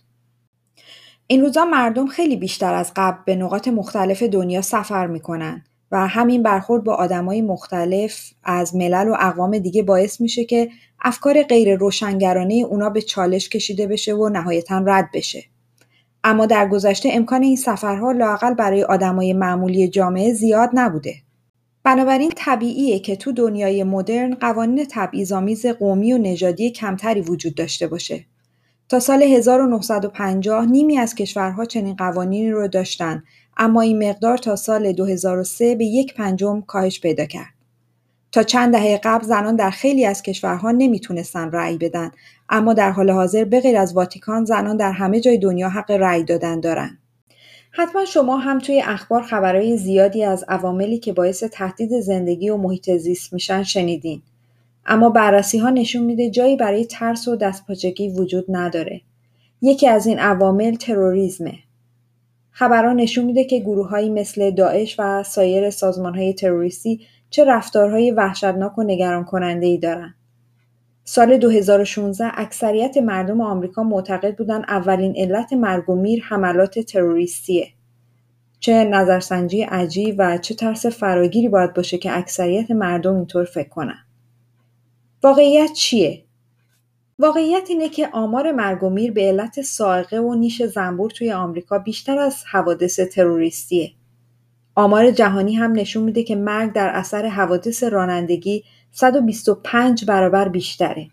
این 1.34 1.42
روزا 1.42 1.66
مردم 1.66 2.08
خیلی 2.08 2.36
بیشتر 2.36 2.74
از 2.74 2.92
قبل 2.96 3.18
به 3.26 3.36
نقاط 3.36 3.68
مختلف 3.68 4.24
دنیا 4.24 4.62
سفر 4.62 5.08
می‌کنن 5.08 5.64
و 5.92 6.08
همین 6.08 6.44
برخورد 6.44 6.84
با 6.84 6.94
آدمای 6.94 7.42
مختلف 7.42 8.34
از 8.44 8.76
ملل 8.76 9.10
و 9.10 9.16
اقوام 9.20 9.58
دیگه 9.58 9.84
باعث 9.84 10.22
میشه 10.22 10.46
که 10.46 10.70
افکار 11.02 11.44
غیر 11.44 11.76
روشنگرانه 11.76 12.54
اونا 12.54 12.90
به 12.90 13.02
چالش 13.02 13.50
کشیده 13.50 13.88
بشه 13.88 14.14
و 14.14 14.30
نهایتا 14.30 14.84
رد 14.88 15.10
بشه. 15.14 15.44
اما 16.24 16.46
در 16.46 16.68
گذشته 16.68 17.10
امکان 17.12 17.44
این 17.44 17.56
سفرها 17.56 18.12
لاقل 18.12 18.54
برای 18.54 18.84
آدمای 18.84 19.34
معمولی 19.34 19.88
جامعه 19.88 20.34
زیاد 20.34 20.70
نبوده. 20.74 21.16
بنابراین 21.84 22.32
طبیعیه 22.36 23.00
که 23.00 23.16
تو 23.16 23.32
دنیای 23.32 23.84
مدرن 23.84 24.34
قوانین 24.34 24.88
تبعیض‌آمیز 24.92 25.66
قومی 25.66 26.14
و 26.14 26.18
نژادی 26.18 26.72
کمتری 26.72 27.22
وجود 27.22 27.56
داشته 27.56 27.88
باشه. 27.88 28.26
تا 28.90 29.00
سال 29.00 29.24
1950 29.24 30.66
نیمی 30.66 30.98
از 30.98 31.16
کشورها 31.16 31.66
چنین 31.66 31.96
قوانینی 31.96 32.52
رو 32.52 32.68
داشتن 32.68 33.24
اما 33.58 33.82
این 33.82 34.10
مقدار 34.10 34.38
تا 34.38 34.56
سال 34.56 34.92
2003 34.92 35.76
به 35.76 35.86
یک 35.86 36.14
پنجم 36.14 36.62
کاهش 36.62 37.00
پیدا 37.00 37.26
کرد. 37.26 37.54
تا 38.32 38.44
چند 38.44 38.74
دهه 38.74 39.00
قبل 39.04 39.26
زنان 39.26 39.56
در 39.56 39.70
خیلی 39.70 40.06
از 40.06 40.22
کشورها 40.22 40.72
نمی‌تونستن 40.72 41.52
رأی 41.52 41.78
بدن 41.78 42.12
اما 42.50 42.74
در 42.74 42.92
حال 42.92 43.10
حاضر 43.10 43.44
به 43.44 43.62
غیر 43.62 43.78
از 43.78 43.94
واتیکان 43.94 44.46
زنان 44.46 44.78
در 44.78 44.92
همه 44.92 45.20
جای 45.20 45.38
دنیا 45.38 45.70
حق 45.70 45.92
رأی 45.92 46.24
دادن 46.24 46.60
دارن. 46.60 46.98
حتما 47.72 48.06
شما 48.06 48.38
هم 48.38 48.60
توی 48.60 48.82
اخبار 48.82 49.22
خبرهای 49.22 49.78
زیادی 49.78 50.24
از 50.24 50.46
عواملی 50.48 51.00
که 51.00 51.14
باعث 51.14 51.44
تهدید 51.44 52.00
زندگی 52.00 52.50
و 52.50 52.58
محیط 52.58 52.92
زیست 52.92 53.34
میشن 53.34 53.64
شنیدین. 53.64 54.22
اما 54.86 55.10
بررسی 55.10 55.58
ها 55.58 55.70
نشون 55.70 56.04
میده 56.04 56.30
جایی 56.30 56.56
برای 56.56 56.86
ترس 56.86 57.28
و 57.28 57.36
دستپاچگی 57.36 58.10
وجود 58.10 58.46
نداره. 58.50 59.02
یکی 59.62 59.88
از 59.88 60.08
این 60.08 60.20
عوامل 60.20 60.76
تروریسمه. 60.76 61.54
خبرها 62.52 62.94
نشون 62.94 63.26
میده 63.26 63.44
که 63.44 63.60
گروههایی 63.60 64.10
مثل 64.10 64.52
داعش 64.52 64.96
و 65.00 65.24
سایر 65.24 65.70
سازمانهای 65.70 66.34
تروریستی 66.34 67.02
چه 67.30 67.46
رفتارهای 67.46 68.12
وحشتناک 68.12 68.78
و 68.78 68.84
نگران 68.84 69.24
کننده 69.24 69.66
ای 69.66 69.78
دارن. 69.78 70.14
سال 71.04 71.38
2016 71.38 72.32
اکثریت 72.34 72.98
مردم 72.98 73.42
آمریکا 73.42 73.84
معتقد 73.84 74.38
بودن 74.38 74.64
اولین 74.68 75.14
علت 75.18 75.54
مرگ 75.54 75.90
و 75.90 75.96
میر 75.96 76.24
حملات 76.24 76.80
تروریستیه. 76.80 77.68
چه 78.60 78.84
نظرسنجی 78.84 79.62
عجیب 79.62 80.16
و 80.18 80.38
چه 80.38 80.56
ترس 80.56 80.86
فراگیری 80.86 81.50
باید 81.50 81.74
باشه 81.74 81.98
که 81.98 82.18
اکثریت 82.18 82.72
مردم 82.72 83.16
اینطور 83.16 83.46
فکر 83.46 83.70
کنن. 83.70 84.03
واقعیت 85.24 85.74
چیه؟ 85.74 86.24
واقعیت 87.20 87.66
اینه 87.70 87.90
که 87.90 88.10
آمار 88.14 88.52
مرگ 88.52 88.84
و 88.84 88.90
میر 88.90 89.12
به 89.12 89.22
علت 89.22 89.62
سائقه 89.62 90.20
و 90.20 90.34
نیش 90.34 90.64
زنبور 90.64 91.10
توی 91.10 91.32
آمریکا 91.32 91.80
بیشتر 91.80 92.20
از 92.20 92.44
حوادث 92.52 93.00
تروریستیه. 93.00 93.92
آمار 94.76 95.12
جهانی 95.12 95.56
هم 95.56 95.72
نشون 95.72 96.04
میده 96.04 96.24
که 96.24 96.36
مرگ 96.36 96.74
در 96.74 96.90
اثر 96.90 97.26
حوادث 97.26 97.84
رانندگی 97.84 98.64
125 98.92 100.06
برابر 100.06 100.50
بیشتره. 100.50 101.08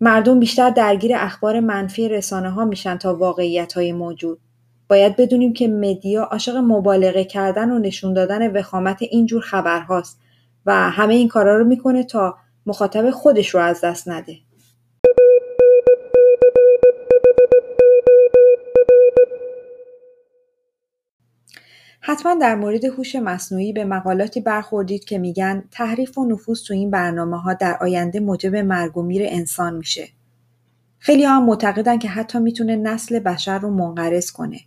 مردم 0.00 0.40
بیشتر 0.40 0.70
درگیر 0.70 1.12
اخبار 1.14 1.60
منفی 1.60 2.08
رسانه 2.08 2.50
ها 2.50 2.64
میشن 2.64 2.96
تا 2.96 3.14
واقعیت 3.14 3.72
های 3.72 3.92
موجود. 3.92 4.38
باید 4.88 5.16
بدونیم 5.16 5.52
که 5.52 5.68
مدیا 5.68 6.22
عاشق 6.22 6.56
مبالغه 6.56 7.24
کردن 7.24 7.70
و 7.70 7.78
نشون 7.78 8.14
دادن 8.14 8.52
وخامت 8.52 8.98
اینجور 9.00 9.42
خبرهاست 9.42 10.20
و 10.66 10.90
همه 10.90 11.14
این 11.14 11.28
کارا 11.28 11.56
رو 11.56 11.64
می‌کنه 11.64 12.04
تا 12.04 12.36
مخاطب 12.66 13.10
خودش 13.10 13.54
رو 13.54 13.60
از 13.60 13.80
دست 13.84 14.08
نده. 14.08 14.36
حتما 22.00 22.34
در 22.40 22.54
مورد 22.54 22.84
هوش 22.84 23.16
مصنوعی 23.16 23.72
به 23.72 23.84
مقالاتی 23.84 24.40
برخوردید 24.40 25.04
که 25.04 25.18
میگن 25.18 25.64
تحریف 25.70 26.18
و 26.18 26.24
نفوذ 26.24 26.62
تو 26.62 26.74
این 26.74 26.90
برنامه 26.90 27.40
ها 27.40 27.54
در 27.54 27.78
آینده 27.80 28.20
موجب 28.20 28.56
مرگ 28.56 28.96
و 28.96 29.02
میر 29.02 29.22
انسان 29.24 29.74
میشه. 29.74 30.08
خیلی 30.98 31.24
هم 31.24 31.46
معتقدن 31.46 31.98
که 31.98 32.08
حتی 32.08 32.38
می‌تونه 32.38 32.76
نسل 32.76 33.18
بشر 33.18 33.58
رو 33.58 33.70
منقرض 33.70 34.30
کنه. 34.30 34.60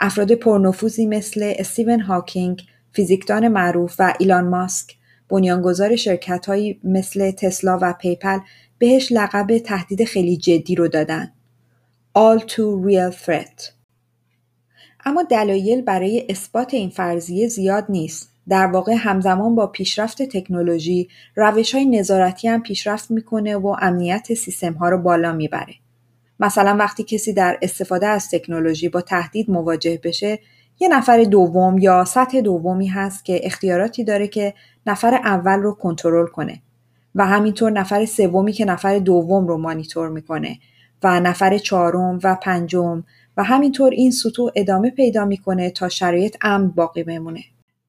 افراد 0.00 0.32
پرنفوذی 0.32 1.06
مثل 1.06 1.52
استیون 1.56 2.00
هاکینگ، 2.00 2.62
فیزیکدان 2.92 3.48
معروف 3.48 3.96
و 3.98 4.14
ایلان 4.18 4.48
ماسک، 4.48 4.97
بنیانگذار 5.28 5.96
شرکت 5.96 6.46
مثل 6.84 7.30
تسلا 7.30 7.78
و 7.82 7.92
پیپل 7.92 8.38
بهش 8.78 9.12
لقب 9.12 9.58
تهدید 9.58 10.04
خیلی 10.04 10.36
جدی 10.36 10.74
رو 10.74 10.88
دادن. 10.88 11.32
All 12.18 12.40
too 12.40 12.86
real 12.86 13.14
threat. 13.26 13.62
اما 15.04 15.22
دلایل 15.22 15.82
برای 15.82 16.26
اثبات 16.28 16.74
این 16.74 16.90
فرضیه 16.90 17.48
زیاد 17.48 17.86
نیست. 17.88 18.32
در 18.48 18.66
واقع 18.66 18.94
همزمان 18.98 19.54
با 19.54 19.66
پیشرفت 19.66 20.22
تکنولوژی 20.22 21.08
روش 21.36 21.74
های 21.74 21.84
نظارتی 21.84 22.48
هم 22.48 22.62
پیشرفت 22.62 23.10
می‌کنه 23.10 23.56
و 23.56 23.76
امنیت 23.80 24.34
سیستم 24.34 24.72
ها 24.72 24.88
رو 24.88 24.98
بالا 24.98 25.32
می‌بره. 25.32 25.74
مثلا 26.40 26.76
وقتی 26.76 27.04
کسی 27.04 27.32
در 27.32 27.58
استفاده 27.62 28.06
از 28.06 28.30
تکنولوژی 28.30 28.88
با 28.88 29.00
تهدید 29.00 29.50
مواجه 29.50 30.00
بشه 30.04 30.38
یه 30.80 30.88
نفر 30.88 31.22
دوم 31.22 31.78
یا 31.78 32.04
سطح 32.04 32.40
دومی 32.40 32.86
هست 32.86 33.24
که 33.24 33.40
اختیاراتی 33.42 34.04
داره 34.04 34.28
که 34.28 34.54
نفر 34.88 35.14
اول 35.14 35.58
رو 35.58 35.74
کنترل 35.74 36.26
کنه 36.26 36.62
و 37.14 37.26
همینطور 37.26 37.70
نفر 37.70 38.04
سومی 38.04 38.52
که 38.52 38.64
نفر 38.64 38.98
دوم 38.98 39.46
رو 39.46 39.58
مانیتور 39.58 40.08
می‌کنه 40.08 40.58
و 41.02 41.20
نفر 41.20 41.58
چهارم 41.58 42.18
و 42.24 42.36
پنجم 42.42 43.04
و 43.36 43.44
همینطور 43.44 43.90
این 43.90 44.10
سطوح 44.10 44.50
ادامه 44.56 44.90
پیدا 44.90 45.24
می‌کنه 45.24 45.70
تا 45.70 45.88
شرایط 45.88 46.36
امن 46.40 46.68
باقی 46.68 47.04
بمونه. 47.04 47.40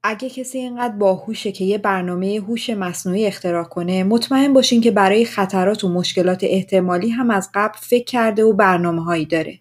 اگه 0.04 0.30
کسی 0.30 0.58
اینقدر 0.58 0.96
باهوشه 0.96 1.52
که 1.52 1.66
یه 1.66 1.78
برنامه 1.78 2.42
هوش 2.48 2.70
مصنوعی 2.70 3.26
اختراع 3.26 3.64
کنه 3.64 4.04
مطمئن 4.04 4.54
باشین 4.54 4.82
که 4.82 4.92
برای 4.92 5.26
خطرات 5.26 5.84
و 5.84 5.90
مشکلات 5.90 6.40
احتمالی 6.44 7.10
هم 7.10 7.30
از 7.30 7.50
قبل 7.54 7.78
فکر 7.82 8.06
کرده 8.06 8.44
و 8.44 8.54
برنامه 8.54 9.04
هایی 9.04 9.26
داره. 9.26 9.60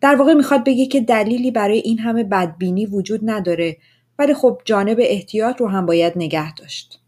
در 0.00 0.16
واقع 0.16 0.34
می‌خواد 0.34 0.64
بگه 0.64 0.86
که 0.86 1.00
دلیلی 1.00 1.50
برای 1.50 1.78
این 1.78 1.98
همه 1.98 2.24
بدبینی 2.24 2.86
وجود 2.86 3.20
نداره 3.24 3.76
ولی 4.18 4.34
خب 4.34 4.60
جانب 4.64 4.98
احتیاط 5.00 5.60
رو 5.60 5.68
هم 5.68 5.86
باید 5.86 6.12
نگه 6.16 6.54
داشت. 6.54 7.00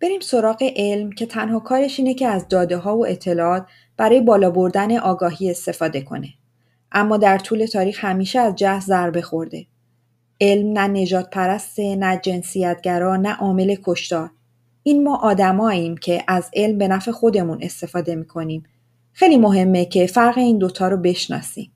بریم 0.00 0.20
سراغ 0.20 0.72
علم 0.76 1.12
که 1.12 1.26
تنها 1.26 1.60
کارش 1.60 1.98
اینه 1.98 2.14
که 2.14 2.28
از 2.28 2.48
داده 2.48 2.76
ها 2.76 2.96
و 2.96 3.06
اطلاعات 3.06 3.66
برای 3.96 4.20
بالا 4.20 4.50
بردن 4.50 4.96
آگاهی 4.96 5.50
استفاده 5.50 6.00
کنه. 6.00 6.28
اما 6.92 7.16
در 7.16 7.38
طول 7.38 7.66
تاریخ 7.66 8.04
همیشه 8.04 8.38
از 8.38 8.54
جه 8.54 8.80
ضربه 8.80 9.22
خورده. 9.22 9.66
علم 10.40 10.78
نه 10.78 10.88
نجات 10.88 11.30
پرسته، 11.30 11.96
نه 11.96 12.20
جنسیتگرا، 12.22 13.16
نه 13.16 13.34
عامل 13.34 13.76
کشتار. 13.84 14.30
این 14.82 15.04
ما 15.04 15.16
آدماییم 15.16 15.96
که 15.96 16.24
از 16.28 16.50
علم 16.54 16.78
به 16.78 16.88
نفع 16.88 17.10
خودمون 17.10 17.58
استفاده 17.62 18.14
می‌کنیم. 18.14 18.62
خیلی 19.12 19.36
مهمه 19.36 19.84
که 19.84 20.06
فرق 20.06 20.38
این 20.38 20.58
دوتا 20.58 20.88
رو 20.88 20.96
بشناسیم. 20.96 21.72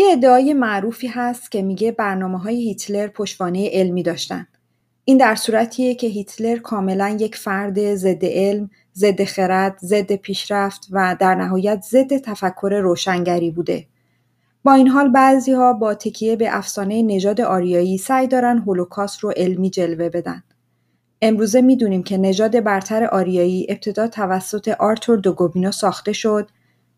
یه 0.00 0.12
ادعای 0.12 0.54
معروفی 0.54 1.06
هست 1.06 1.50
که 1.50 1.62
میگه 1.62 1.92
برنامه 1.92 2.38
های 2.38 2.56
هیتلر 2.56 3.06
پشوانه 3.06 3.70
علمی 3.72 4.02
داشتن. 4.02 4.46
این 5.04 5.18
در 5.18 5.34
صورتیه 5.34 5.94
که 5.94 6.06
هیتلر 6.06 6.56
کاملا 6.56 7.16
یک 7.20 7.36
فرد 7.36 7.94
ضد 7.94 8.24
علم، 8.24 8.70
ضد 8.94 9.24
خرد، 9.24 9.78
ضد 9.78 10.12
پیشرفت 10.12 10.88
و 10.90 11.16
در 11.20 11.34
نهایت 11.34 11.84
ضد 11.90 12.16
تفکر 12.16 12.80
روشنگری 12.82 13.50
بوده. 13.50 13.86
با 14.64 14.72
این 14.72 14.88
حال 14.88 15.08
بعضی 15.08 15.52
ها 15.52 15.72
با 15.72 15.94
تکیه 15.94 16.36
به 16.36 16.56
افسانه 16.56 17.02
نژاد 17.02 17.40
آریایی 17.40 17.98
سعی 17.98 18.26
دارن 18.26 18.58
هولوکاست 18.58 19.20
رو 19.20 19.32
علمی 19.36 19.70
جلوه 19.70 20.08
بدن. 20.08 20.42
امروزه 21.22 21.60
می‌دونیم 21.60 22.02
که 22.02 22.18
نژاد 22.18 22.60
برتر 22.60 23.04
آریایی 23.04 23.66
ابتدا 23.68 24.08
توسط 24.08 24.68
آرتور 24.68 25.18
دوگوبینو 25.18 25.72
ساخته 25.72 26.12
شد 26.12 26.50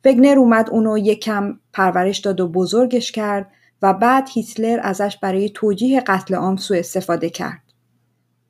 وگنر 0.05 0.39
اومد 0.39 0.71
اونو 0.71 0.99
یکم 0.99 1.59
پرورش 1.73 2.19
داد 2.19 2.41
و 2.41 2.49
بزرگش 2.49 3.13
کرد 3.13 3.51
و 3.83 3.95
بعد 3.95 4.29
هیتلر 4.35 4.81
ازش 4.83 5.17
برای 5.23 5.51
توجیه 5.51 6.01
قتل 6.01 6.35
عام 6.35 6.57
سوء 6.57 6.79
استفاده 6.79 7.31
کرد. 7.31 7.63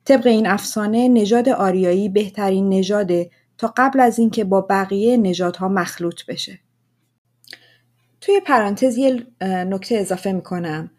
طبق 0.05 0.27
این 0.27 0.47
افسانه 0.47 1.07
نژاد 1.07 1.49
آریایی 1.49 2.09
بهترین 2.09 2.69
نژاده 2.69 3.29
تا 3.57 3.73
قبل 3.77 3.99
از 3.99 4.19
اینکه 4.19 4.43
با 4.43 4.61
بقیه 4.61 5.17
نژادها 5.17 5.67
مخلوط 5.67 6.25
بشه. 6.25 6.59
توی 8.21 8.39
پرانتز 8.39 8.97
یه 8.97 9.27
نکته 9.41 9.95
اضافه 9.95 10.31
می‌کنم. 10.31 10.91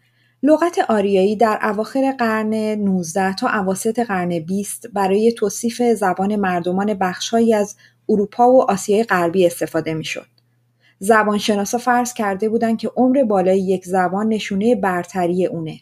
لغت 0.43 0.79
آریایی 0.89 1.35
در 1.35 1.59
اواخر 1.63 2.15
قرن 2.19 2.53
19 2.53 3.35
تا 3.35 3.49
اواسط 3.49 3.99
قرن 3.99 4.39
20 4.39 4.87
برای 4.93 5.33
توصیف 5.37 5.81
زبان 5.81 6.35
مردمان 6.35 6.93
بخشهایی 6.93 7.53
از 7.53 7.75
اروپا 8.09 8.51
و 8.51 8.71
آسیای 8.71 9.03
غربی 9.03 9.45
استفاده 9.45 9.93
می‌شد. 9.93 10.34
زبانشناسا 10.99 11.77
فرض 11.77 12.13
کرده 12.13 12.49
بودند 12.49 12.77
که 12.77 12.91
عمر 12.95 13.23
بالای 13.23 13.59
یک 13.59 13.85
زبان 13.85 14.27
نشونه 14.27 14.75
برتری 14.75 15.45
اونه. 15.45 15.79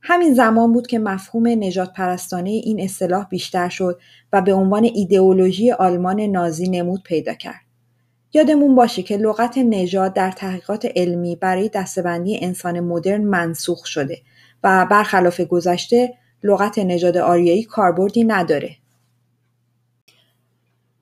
همین 0.00 0.34
زمان 0.34 0.72
بود 0.72 0.86
که 0.86 0.98
مفهوم 0.98 1.46
نجات 1.46 1.92
پرستانه 1.92 2.50
این 2.50 2.80
اصطلاح 2.80 3.24
بیشتر 3.24 3.68
شد 3.68 4.00
و 4.32 4.42
به 4.42 4.52
عنوان 4.52 4.84
ایدئولوژی 4.84 5.72
آلمان 5.72 6.20
نازی 6.20 6.68
نمود 6.68 7.02
پیدا 7.02 7.34
کرد. 7.34 7.60
یادمون 8.32 8.74
باشه 8.74 9.02
که 9.02 9.16
لغت 9.16 9.58
نژاد 9.58 10.14
در 10.14 10.30
تحقیقات 10.30 10.88
علمی 10.96 11.36
برای 11.36 11.68
دستبندی 11.68 12.38
انسان 12.42 12.80
مدرن 12.80 13.24
منسوخ 13.24 13.86
شده 13.86 14.18
و 14.64 14.86
برخلاف 14.90 15.40
گذشته 15.40 16.14
لغت 16.42 16.78
نژاد 16.78 17.16
آریایی 17.16 17.62
کاربردی 17.62 18.24
نداره. 18.24 18.76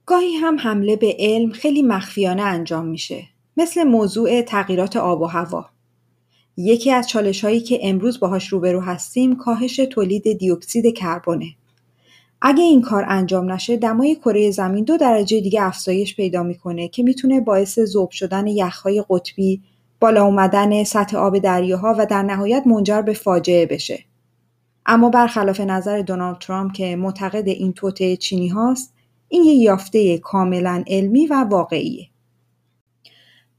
گاهی 0.06 0.34
هم 0.34 0.58
حمله 0.58 0.96
به 0.96 1.16
علم 1.18 1.50
خیلی 1.50 1.82
مخفیانه 1.82 2.42
انجام 2.42 2.86
میشه. 2.86 3.24
مثل 3.56 3.84
موضوع 3.84 4.42
تغییرات 4.42 4.96
آب 4.96 5.20
و 5.20 5.26
هوا. 5.26 5.66
یکی 6.56 6.90
از 6.90 7.08
چالش 7.08 7.44
هایی 7.44 7.60
که 7.60 7.78
امروز 7.82 8.20
باهاش 8.20 8.48
روبرو 8.48 8.80
هستیم 8.80 9.36
کاهش 9.36 9.76
تولید 9.76 10.38
دیوکسید 10.38 10.96
کربونه. 10.96 11.46
اگه 12.42 12.62
این 12.62 12.82
کار 12.82 13.04
انجام 13.08 13.52
نشه 13.52 13.76
دمای 13.76 14.14
کره 14.14 14.50
زمین 14.50 14.84
دو 14.84 14.96
درجه 14.96 15.40
دیگه 15.40 15.62
افزایش 15.62 16.16
پیدا 16.16 16.42
می‌کنه 16.42 16.88
که 16.88 17.02
می‌تونه 17.02 17.40
باعث 17.40 17.80
ذوب 17.80 18.10
شدن 18.10 18.46
یخهای 18.46 19.04
قطبی، 19.10 19.62
بالا 20.00 20.24
اومدن 20.24 20.84
سطح 20.84 21.16
آب 21.16 21.38
دریاها 21.38 21.94
و 21.98 22.06
در 22.06 22.22
نهایت 22.22 22.62
منجر 22.66 23.02
به 23.02 23.12
فاجعه 23.12 23.66
بشه. 23.66 24.04
اما 24.86 25.10
برخلاف 25.10 25.60
نظر 25.60 26.02
دونالد 26.02 26.38
ترامپ 26.38 26.72
که 26.72 26.96
معتقد 26.96 27.48
این 27.48 27.72
توطعه 27.72 28.16
چینی 28.16 28.48
هاست، 28.48 28.95
این 29.28 29.42
یه 29.42 29.54
یافته 29.54 30.18
کاملا 30.18 30.84
علمی 30.86 31.26
و 31.26 31.34
واقعیه. 31.34 32.08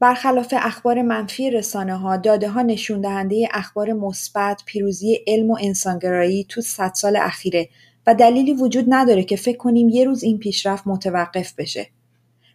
برخلاف 0.00 0.54
اخبار 0.56 1.02
منفی 1.02 1.50
رسانه 1.50 1.96
ها 1.96 2.16
داده 2.16 2.48
ها 2.48 2.62
نشون 2.62 3.00
دهنده 3.00 3.48
اخبار 3.52 3.92
مثبت 3.92 4.62
پیروزی 4.66 5.18
علم 5.26 5.50
و 5.50 5.58
انسانگرایی 5.60 6.46
تو 6.48 6.60
صد 6.60 6.92
سال 6.94 7.16
اخیره 7.16 7.68
و 8.06 8.14
دلیلی 8.14 8.52
وجود 8.52 8.84
نداره 8.88 9.24
که 9.24 9.36
فکر 9.36 9.56
کنیم 9.56 9.88
یه 9.88 10.04
روز 10.04 10.22
این 10.22 10.38
پیشرفت 10.38 10.86
متوقف 10.86 11.54
بشه. 11.54 11.86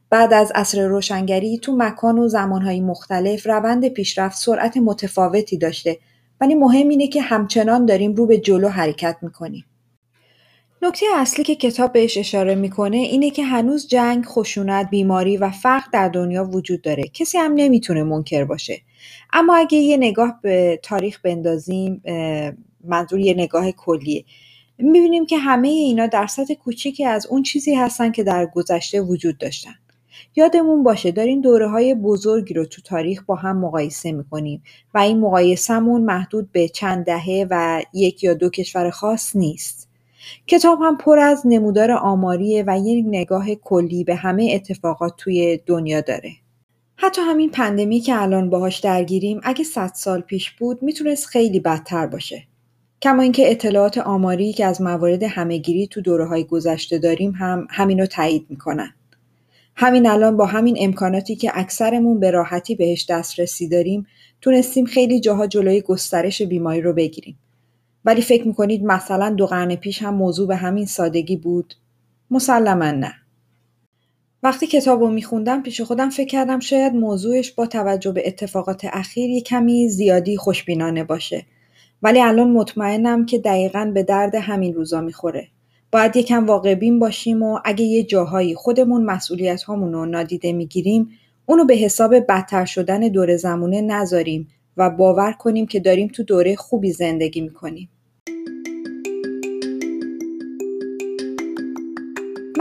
بعد 0.10 0.34
از 0.34 0.52
عصر 0.56 0.88
روشنگری 0.88 1.58
تو 1.58 1.76
مکان 1.78 2.20
و 2.20 2.28
زمانهای 2.28 2.82
مختلف 2.82 3.48
روند 3.48 3.88
پیشرفت 3.88 4.38
سرعت 4.38 4.78
متفاوتی 4.78 5.58
داشته 5.58 6.00
ولی 6.42 6.56
مهم 6.56 6.90
اینه 6.90 7.08
که 7.08 7.22
همچنان 7.22 7.86
داریم 7.86 8.14
رو 8.14 8.26
به 8.26 8.38
جلو 8.38 8.68
حرکت 8.70 9.18
می‌کنیم. 9.22 9.66
نکته 10.84 11.06
اصلی 11.16 11.44
که 11.44 11.56
کتاب 11.56 11.94
بهش 11.94 12.18
اشاره 12.18 12.56
می‌کنه 12.56 12.98
اینه 12.98 13.30
که 13.30 13.44
هنوز 13.44 13.88
جنگ، 13.88 14.26
خشونت، 14.26 14.90
بیماری 14.90 15.38
و 15.38 15.50
فقر 15.50 15.86
در 15.94 16.10
دنیا 16.10 16.46
وجود 16.46 16.82
داره. 16.82 17.04
کسی 17.04 17.38
هم 17.38 17.54
نمی‌تونه 17.54 18.04
منکر 18.04 18.44
باشه. 18.44 18.82
اما 19.34 19.56
اگه 19.56 19.78
یه 19.78 19.98
نگاه 19.98 20.40
به 20.42 20.80
تاریخ 20.84 21.20
بندازیم 21.22 22.02
منظور 22.84 23.20
یه 23.20 23.34
نگاه 23.34 23.72
کلیه 23.72 24.26
می‌بینیم 24.78 25.26
که 25.26 25.38
همه 25.38 25.68
اینا 25.68 26.08
در 26.08 26.28
سطح 26.28 26.54
کوچیکی 26.54 27.06
از 27.06 27.28
اون 27.28 27.44
چیزی 27.44 27.76
هستن 27.76 28.12
که 28.12 28.24
در 28.24 28.46
گذشته 28.46 29.02
وجود 29.02 29.38
داشتن. 29.38 29.76
یادمون 30.36 30.84
باشه 30.84 31.12
داریم 31.12 31.42
دوره 31.42 31.70
های 31.70 31.96
بزرگی 31.96 32.54
رو 32.54 32.66
تو 32.66 32.82
تاریخ 32.82 33.24
با 33.24 33.36
هم 33.36 33.58
مقایسه 33.58 34.12
می‌کنیم 34.12 34.64
و 34.94 34.98
این 34.98 35.20
مقایسهمون 35.20 36.02
محدود 36.02 36.52
به 36.52 36.68
چند 36.68 37.06
دهه 37.06 37.48
و 37.50 37.84
یک 37.94 38.24
یا 38.24 38.34
دو 38.34 38.50
کشور 38.50 38.90
خاص 38.90 39.36
نیست. 39.36 39.83
کتاب 40.48 40.80
هم 40.82 40.98
پر 40.98 41.20
از 41.20 41.42
نمودار 41.46 41.92
آماریه 41.92 42.64
و 42.68 42.80
یک 42.86 43.06
نگاه 43.08 43.56
کلی 43.56 44.04
به 44.04 44.16
همه 44.16 44.52
اتفاقات 44.54 45.14
توی 45.18 45.60
دنیا 45.66 46.02
داره. 46.02 46.32
حتی 46.96 47.22
همین 47.22 47.50
پندمی 47.50 48.00
که 48.00 48.22
الان 48.22 48.50
باهاش 48.50 48.80
درگیریم 48.80 49.40
اگه 49.44 49.64
صد 49.64 49.92
سال 49.96 50.22
پیش 50.22 50.52
بود 50.52 50.84
می‌تونست 50.84 51.26
خیلی 51.26 51.60
بدتر 51.60 52.08
باشه. 52.08 52.44
کما 53.02 53.22
اینکه 53.22 53.52
اطلاعات 53.52 53.98
آماری 53.98 54.54
که 54.54 54.66
از 54.66 54.82
موارد 54.82 55.24
همهگیری 55.24 55.88
تو 55.88 56.02
دوره 56.02 56.26
های 56.26 56.44
گذشته 56.44 56.98
داریم 56.98 57.32
هم 57.32 57.68
همینو 57.70 58.06
تایید 58.06 58.46
می‌کنن. 58.50 58.94
همین 59.76 60.08
الان 60.08 60.38
با 60.38 60.46
همین 60.46 60.76
امکاناتی 60.80 61.36
که 61.36 61.52
اکثرمون 61.54 62.20
به 62.20 62.32
راحتی 62.32 62.76
بهش 62.76 63.06
دسترسی 63.10 63.68
داریم 63.70 64.06
تونستیم 64.42 64.86
خیلی 64.86 65.20
جاها 65.20 65.48
جلوی 65.48 65.82
گسترش 65.82 66.42
بیماری 66.42 66.82
رو 66.82 66.94
بگیریم. 66.94 67.40
ولی 68.06 68.22
فکر 68.22 68.48
می‌کنید 68.48 68.84
مثلا 68.84 69.30
دو 69.30 69.46
قرن 69.46 69.76
پیش 69.76 70.02
هم 70.02 70.14
موضوع 70.16 70.48
به 70.48 70.56
همین 70.56 70.86
سادگی 70.86 71.38
بود؟ 71.38 71.74
مسلما 72.32 72.92
نه. 72.92 73.14
وقتی 74.44 74.68
کتاب 74.68 75.02
رو 75.02 75.10
میخوندم 75.10 75.64
پیش 75.64 75.82
خودم 75.82 76.10
فکر 76.10 76.28
کردم 76.28 76.60
شاید 76.60 76.94
موضوعش 76.94 77.52
با 77.52 77.66
توجه 77.66 78.12
به 78.12 78.28
اتفاقات 78.28 78.86
اخیر 78.86 79.30
یه 79.30 79.42
کمی 79.42 79.90
زیادی 79.90 80.38
خوشبینانه 80.38 81.04
باشه. 81.04 81.46
ولی 82.02 82.22
الان 82.22 82.52
مطمئنم 82.52 83.26
که 83.26 83.40
دقیقا 83.40 83.92
به 83.94 84.04
درد 84.04 84.36
همین 84.36 84.74
روزا 84.74 85.02
می‌خوره. 85.02 85.48
باید 85.92 86.16
یکم 86.16 86.46
واقع 86.46 86.76
بین 86.76 87.00
باشیم 87.00 87.44
و 87.44 87.60
اگه 87.66 87.86
یه 87.86 88.04
جاهایی 88.04 88.56
خودمون 88.56 89.04
مسئولیت 89.04 89.64
رو 89.64 90.06
نادیده 90.06 90.54
می‌گیریم 90.54 91.10
اونو 91.46 91.66
به 91.66 91.76
حساب 91.76 92.16
بدتر 92.20 92.66
شدن 92.66 93.00
دور 93.00 93.38
زمونه 93.38 93.82
نذاریم 93.82 94.48
و 94.78 94.90
باور 94.90 95.32
کنیم 95.32 95.66
که 95.66 95.80
داریم 95.80 96.08
تو 96.08 96.24
دوره 96.24 96.56
خوبی 96.56 96.92
زندگی 96.92 97.42
می‌کنیم. 97.42 97.90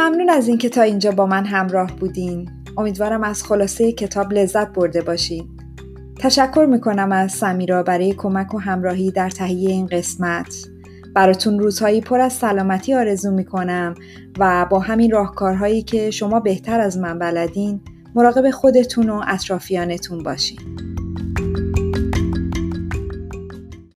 ممنون 0.03 0.31
از 0.31 0.49
اینکه 0.49 0.69
تا 0.69 0.83
اینجا 0.83 1.11
با 1.11 1.27
من 1.27 1.45
همراه 1.45 1.97
بودین. 1.97 2.51
امیدوارم 2.77 3.25
از 3.25 3.45
خلاصه 3.45 3.93
کتاب 3.93 4.33
لذت 4.33 4.73
برده 4.73 5.03
باشین. 5.03 5.49
تشکر 6.19 6.67
می‌کنم 6.71 7.13
از 7.13 7.33
سمیرا 7.33 7.83
برای 7.83 8.13
کمک 8.13 8.55
و 8.55 8.59
همراهی 8.59 9.11
در 9.11 9.31
تهیه 9.31 9.71
این 9.71 9.87
قسمت. 9.87 10.55
براتون 11.15 11.59
روزهایی 11.59 12.01
پر 12.01 12.21
از 12.21 12.33
سلامتی 12.33 12.95
آرزو 12.95 13.31
می‌کنم 13.31 13.95
و 14.39 14.67
با 14.71 14.79
همین 14.79 15.11
راهکارهایی 15.11 15.83
که 15.83 16.11
شما 16.11 16.41
بهتر 16.41 16.81
از 16.81 16.99
من 16.99 17.19
بلدین 17.19 17.81
مراقب 18.15 18.51
خودتون 18.51 19.11
و 19.11 19.23
اطرافیانتون 19.27 20.23
باشین. 20.23 20.92